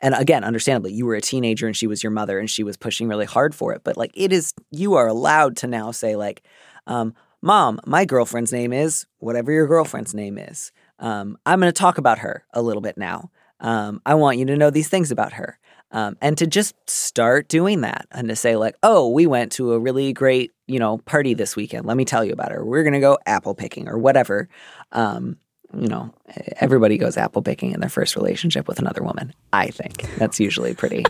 And 0.00 0.14
again, 0.14 0.44
understandably, 0.44 0.92
you 0.92 1.06
were 1.06 1.14
a 1.14 1.22
teenager 1.22 1.66
and 1.66 1.74
she 1.74 1.86
was 1.86 2.02
your 2.02 2.10
mother 2.10 2.38
and 2.38 2.50
she 2.50 2.62
was 2.62 2.76
pushing 2.76 3.08
really 3.08 3.24
hard 3.24 3.54
for 3.54 3.72
it. 3.72 3.80
But 3.82 3.96
like 3.96 4.10
it 4.12 4.30
is, 4.30 4.52
you 4.70 4.94
are 4.94 5.08
allowed 5.08 5.56
to 5.58 5.66
now 5.66 5.90
say, 5.90 6.16
like, 6.16 6.42
um, 6.86 7.14
Mom, 7.40 7.80
my 7.86 8.04
girlfriend's 8.04 8.52
name 8.52 8.74
is 8.74 9.06
whatever 9.18 9.52
your 9.52 9.66
girlfriend's 9.66 10.14
name 10.14 10.36
is. 10.36 10.70
Um, 10.98 11.38
I'm 11.46 11.60
going 11.60 11.72
to 11.72 11.78
talk 11.78 11.96
about 11.96 12.18
her 12.18 12.44
a 12.52 12.60
little 12.60 12.82
bit 12.82 12.98
now. 12.98 13.30
Um, 13.60 14.02
I 14.04 14.14
want 14.14 14.38
you 14.38 14.44
to 14.46 14.56
know 14.56 14.68
these 14.68 14.88
things 14.88 15.10
about 15.10 15.32
her. 15.34 15.58
Um, 15.92 16.16
and 16.20 16.36
to 16.38 16.46
just 16.46 16.74
start 16.90 17.48
doing 17.48 17.80
that 17.82 18.06
and 18.10 18.28
to 18.28 18.36
say, 18.36 18.56
like, 18.56 18.76
oh, 18.82 19.08
we 19.08 19.26
went 19.26 19.52
to 19.52 19.72
a 19.72 19.78
really 19.78 20.12
great, 20.12 20.50
you 20.66 20.78
know, 20.78 20.98
party 20.98 21.32
this 21.32 21.56
weekend. 21.56 21.86
Let 21.86 21.96
me 21.96 22.04
tell 22.04 22.24
you 22.24 22.32
about 22.32 22.52
her. 22.52 22.64
We're 22.64 22.82
going 22.82 22.92
to 22.92 23.00
go 23.00 23.18
apple 23.24 23.54
picking 23.54 23.88
or 23.88 23.96
whatever. 23.96 24.48
Um, 24.92 25.38
you 25.76 25.88
know, 25.88 26.12
everybody 26.60 26.98
goes 26.98 27.16
apple 27.16 27.42
picking 27.42 27.72
in 27.72 27.80
their 27.80 27.90
first 27.90 28.16
relationship 28.16 28.66
with 28.68 28.78
another 28.78 29.02
woman. 29.02 29.32
I 29.52 29.68
think 29.68 30.02
that's 30.16 30.40
usually 30.40 30.74
pretty, 30.74 31.04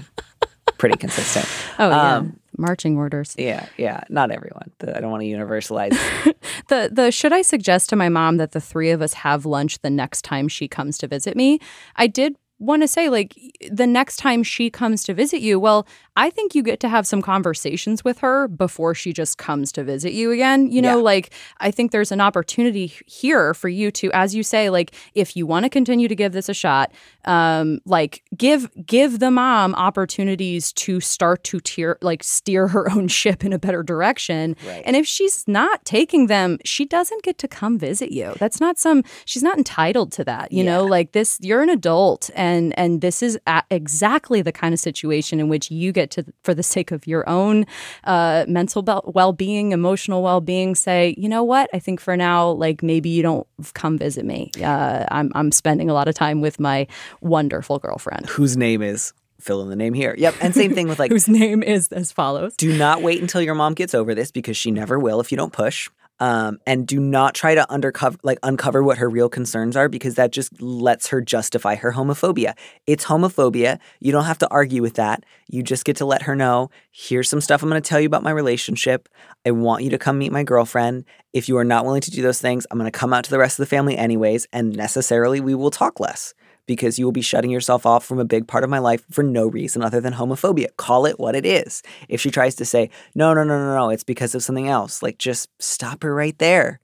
pretty 0.79 0.97
consistent. 0.97 1.47
Oh 1.79 1.91
yeah, 1.91 2.17
Um, 2.17 2.41
marching 2.57 2.97
orders. 2.97 3.35
Yeah, 3.39 3.67
yeah. 3.77 4.03
Not 4.09 4.31
everyone. 4.31 4.71
I 4.83 5.01
don't 5.01 5.11
want 5.11 5.23
to 5.23 5.29
universalize. 5.29 5.97
The 6.69 6.89
the 6.93 7.13
should 7.13 7.33
I 7.33 7.43
suggest 7.43 7.91
to 7.91 7.97
my 7.97 8.09
mom 8.09 8.39
that 8.39 8.53
the 8.53 8.61
three 8.61 8.91
of 8.91 9.01
us 9.03 9.13
have 9.13 9.47
lunch 9.47 9.79
the 9.81 9.91
next 9.91 10.23
time 10.23 10.49
she 10.49 10.67
comes 10.67 10.99
to 10.99 11.07
visit 11.07 11.37
me? 11.37 11.61
I 11.97 12.07
did 12.09 12.35
want 12.59 12.83
to 12.83 12.89
say 12.89 13.09
like 13.09 13.37
the 13.71 13.87
next 13.87 14.17
time 14.17 14.43
she 14.43 14.71
comes 14.71 15.05
to 15.05 15.15
visit 15.15 15.41
you, 15.43 15.61
well, 15.61 15.87
I 16.17 16.31
think 16.31 16.55
you 16.55 16.63
get 16.63 16.81
to 16.81 16.89
have 16.89 17.07
some 17.07 17.21
conversations 17.23 18.03
with 18.05 18.19
her 18.21 18.49
before 18.49 18.95
she 18.95 19.13
just 19.13 19.39
comes 19.39 19.71
to 19.73 19.85
visit 19.85 20.13
you 20.13 20.31
again. 20.33 20.71
You 20.71 20.81
know, 20.83 20.97
Yeah. 20.97 21.03
like 21.03 21.31
I 21.61 21.71
think 21.71 21.93
there's 21.93 22.11
an 22.13 22.21
opportunity 22.21 22.87
here 23.07 23.53
for 23.55 23.69
you 23.69 23.91
to 23.93 24.11
as 24.13 24.35
you 24.35 24.43
say 24.43 24.71
like 24.71 24.93
if 25.15 25.37
you 25.37 25.47
want 25.47 25.65
to 25.65 25.71
continue 25.71 26.09
to 26.09 26.15
give 26.15 26.33
this 26.33 26.49
a 26.49 26.55
shot, 26.55 26.93
um 27.27 27.81
like 27.85 28.23
give 28.37 28.69
give 28.87 29.19
the 29.19 29.31
mom 29.31 29.75
opportunities 29.75 30.73
to 30.73 31.01
start 31.01 31.43
to 31.45 31.61
tear 31.61 31.99
like 32.01 32.23
steer 32.23 32.69
her 32.69 32.91
own 32.97 33.09
ship 33.09 33.45
in 33.45 33.53
a 33.53 33.59
better 33.59 33.83
direction. 33.83 34.57
Right. 34.67 34.83
And 34.87 34.97
if 34.97 35.07
she's 35.07 35.47
not 35.47 35.85
taking 35.85 36.29
them, 36.29 36.59
she 36.65 36.85
doesn't 36.85 37.23
get 37.25 37.39
to 37.39 37.49
come 37.49 37.79
visit 37.79 38.13
you. 38.13 38.35
That's 38.39 38.61
not 38.61 38.79
some 38.79 39.03
she's 39.25 39.43
not 39.43 39.59
entitled 39.59 40.13
to 40.13 40.25
that. 40.25 40.53
You 40.53 40.65
know, 40.65 40.85
like 40.85 41.13
this 41.13 41.39
you're 41.43 41.63
an 41.63 41.69
adult 41.71 42.31
and 42.35 42.77
and 42.79 43.01
this 43.01 43.23
is 43.23 43.39
exactly 43.71 44.43
the 44.43 44.53
kind 44.53 44.73
of 44.73 44.81
situation 44.81 45.41
in 45.41 45.49
which 45.49 45.71
you 45.71 45.93
get 45.93 46.06
to 46.13 46.25
for 46.43 46.55
the 46.55 46.63
sake 46.63 46.93
of 46.93 47.07
your 47.07 47.29
own 47.29 47.67
uh 48.05 48.45
mental 48.49 48.83
well-being, 49.07 49.73
emotional 49.73 50.23
well-being 50.23 50.75
say, 50.75 51.15
"You 51.19 51.29
know 51.29 51.45
what? 51.45 51.69
I 51.73 51.79
think 51.79 52.01
for 52.01 52.17
now 52.17 52.51
like 52.51 52.83
maybe 52.83 53.09
you 53.09 53.23
don't 53.23 53.47
come 53.75 53.99
visit 53.99 54.25
me. 54.25 54.51
Uh 54.63 55.05
I'm 55.11 55.31
I'm 55.35 55.53
spending 55.53 55.91
a 55.91 55.95
lot 55.95 56.09
of 56.09 56.15
time 56.15 56.41
with 56.41 56.59
my 56.61 56.87
wonderful 57.21 57.79
girlfriend." 57.79 58.27
whose 58.27 58.57
name 58.57 58.83
is 58.83 59.13
fill 59.41 59.61
in 59.63 59.69
the 59.69 59.77
name 59.77 59.95
here. 59.95 60.15
Yep. 60.17 60.35
And 60.41 60.55
same 60.55 60.75
thing 60.75 60.89
with 60.89 60.99
like 60.99 61.11
Whose 61.17 61.29
name 61.29 61.63
is 61.63 61.89
as 61.93 62.11
follows. 62.13 62.57
do 62.57 62.77
not 62.77 63.03
wait 63.03 63.21
until 63.21 63.43
your 63.43 63.55
mom 63.55 63.75
gets 63.75 63.95
over 63.95 64.15
this 64.15 64.31
because 64.31 64.57
she 64.57 64.71
never 64.71 64.99
will 64.99 65.21
if 65.21 65.31
you 65.31 65.37
don't 65.37 65.53
push. 65.53 65.91
Um, 66.19 66.59
and 66.67 66.87
do 66.87 66.99
not 66.99 67.35
try 67.35 67.55
to 67.55 67.71
undercover 67.71 68.17
like 68.23 68.39
uncover 68.43 68.83
what 68.83 68.99
her 68.99 69.09
real 69.11 69.29
concerns 69.29 69.77
are 69.77 69.89
because 69.89 70.15
that 70.15 70.33
just 70.33 70.61
lets 70.63 71.09
her 71.09 71.21
justify 71.21 71.75
her 71.75 71.93
homophobia. 71.93 72.55
It's 72.87 73.05
homophobia. 73.05 73.79
You 74.01 74.13
don't 74.13 74.25
have 74.25 74.39
to 74.39 74.49
argue 74.49 74.81
with 74.81 74.95
that. 74.95 75.25
You 75.49 75.63
just 75.63 75.85
get 75.85 75.97
to 75.97 76.07
let 76.07 76.23
her 76.23 76.35
know, 76.35 76.71
here's 76.91 77.29
some 77.29 77.41
stuff 77.41 77.63
I'm 77.63 77.69
going 77.69 77.83
to 77.83 77.87
tell 77.87 78.01
you 78.01 78.07
about 78.07 78.23
my 78.23 78.31
relationship. 78.31 79.09
I 79.45 79.51
want 79.51 79.85
you 79.85 79.91
to 79.91 79.99
come 79.99 80.19
meet 80.19 80.33
my 80.33 80.43
girlfriend. 80.43 81.05
If 81.35 81.49
you 81.49 81.59
are 81.59 81.65
not 81.65 81.85
willing 81.85 82.01
to 82.01 82.11
do 82.11 82.23
those 82.23 82.41
things, 82.41 82.67
I'm 82.71 82.79
going 82.79 82.91
to 82.91 82.99
come 82.99 83.13
out 83.13 83.25
to 83.25 83.31
the 83.31 83.39
rest 83.39 83.59
of 83.59 83.65
the 83.65 83.71
family 83.71 83.99
anyways 83.99 84.47
and 84.53 84.75
necessarily 84.75 85.41
we 85.41 85.55
will 85.55 85.71
talk 85.71 86.01
less 86.01 86.33
because 86.67 86.99
you 86.99 87.05
will 87.05 87.13
be 87.13 87.23
shutting 87.23 87.51
yourself 87.51 87.87
off 87.87 88.05
from 88.05 88.19
a 88.19 88.25
big 88.25 88.47
part 88.47 88.65
of 88.65 88.71
my 88.71 88.79
life 88.79 89.05
for 89.11 89.23
no 89.23 89.47
reason 89.47 89.83
other 89.83 90.01
than 90.01 90.15
homophobia. 90.15 90.69
Call 90.77 91.07
it 91.07 91.19
what 91.19 91.35
it 91.35 91.47
is. 91.47 91.83
If 92.09 92.21
she 92.21 92.31
tries 92.31 92.55
to 92.57 92.65
say, 92.65 92.91
no, 93.15 93.33
no, 93.35 93.45
no, 93.45 93.59
no, 93.59 93.75
no, 93.75 93.91
it's 93.91 94.05
because 94.05 94.35
of 94.35 94.43
something 94.43 94.69
else, 94.69 95.03
like 95.03 95.19
just 95.19 95.49
stop 95.61 96.03
her 96.03 96.15
right 96.15 96.37
there. 96.39 96.81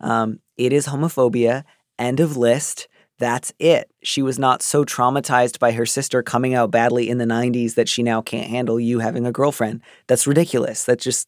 Um, 0.00 0.40
it 0.56 0.72
is 0.72 0.86
homophobia. 0.86 1.64
End 1.98 2.20
of 2.20 2.36
list. 2.36 2.88
That's 3.18 3.52
it. 3.58 3.90
She 4.02 4.20
was 4.20 4.38
not 4.38 4.62
so 4.62 4.84
traumatized 4.84 5.58
by 5.58 5.72
her 5.72 5.86
sister 5.86 6.22
coming 6.22 6.54
out 6.54 6.70
badly 6.70 7.08
in 7.08 7.16
the 7.18 7.24
90s 7.24 7.74
that 7.74 7.88
she 7.88 8.02
now 8.02 8.20
can't 8.20 8.50
handle 8.50 8.78
you 8.78 8.98
having 8.98 9.24
a 9.24 9.32
girlfriend. 9.32 9.80
That's 10.06 10.26
ridiculous. 10.26 10.84
That's 10.84 11.02
just 11.02 11.26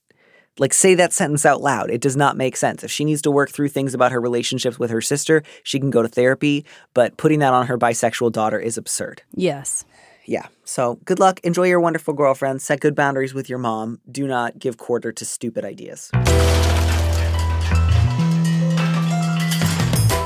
like 0.59 0.73
say 0.73 0.94
that 0.94 1.12
sentence 1.12 1.47
out 1.47 1.61
loud. 1.61 1.90
It 1.90 2.01
does 2.01 2.16
not 2.16 2.37
make 2.37 2.57
sense. 2.57 2.85
If 2.85 2.90
she 2.90 3.05
needs 3.05 3.23
to 3.23 3.31
work 3.31 3.51
through 3.51 3.68
things 3.68 3.94
about 3.94 4.12
her 4.12 4.21
relationships 4.21 4.79
with 4.79 4.90
her 4.90 5.01
sister, 5.01 5.42
she 5.62 5.79
can 5.79 5.90
go 5.90 6.03
to 6.03 6.09
therapy, 6.09 6.64
but 6.94 7.16
putting 7.16 7.38
that 7.40 7.53
on 7.53 7.66
her 7.66 7.79
bisexual 7.79 8.33
daughter 8.33 8.59
is 8.59 8.77
absurd. 8.77 9.23
Yes. 9.35 9.85
Yeah. 10.27 10.47
So, 10.64 10.99
good 11.07 11.18
luck. 11.18 11.40
Enjoy 11.40 11.64
your 11.64 11.81
wonderful 11.81 12.12
girlfriend. 12.12 12.61
Set 12.61 12.81
good 12.81 12.94
boundaries 12.94 13.33
with 13.33 13.49
your 13.49 13.59
mom. 13.59 14.01
Do 14.11 14.27
not 14.27 14.59
give 14.59 14.77
quarter 14.77 15.11
to 15.11 15.25
stupid 15.25 15.64
ideas. 15.64 16.11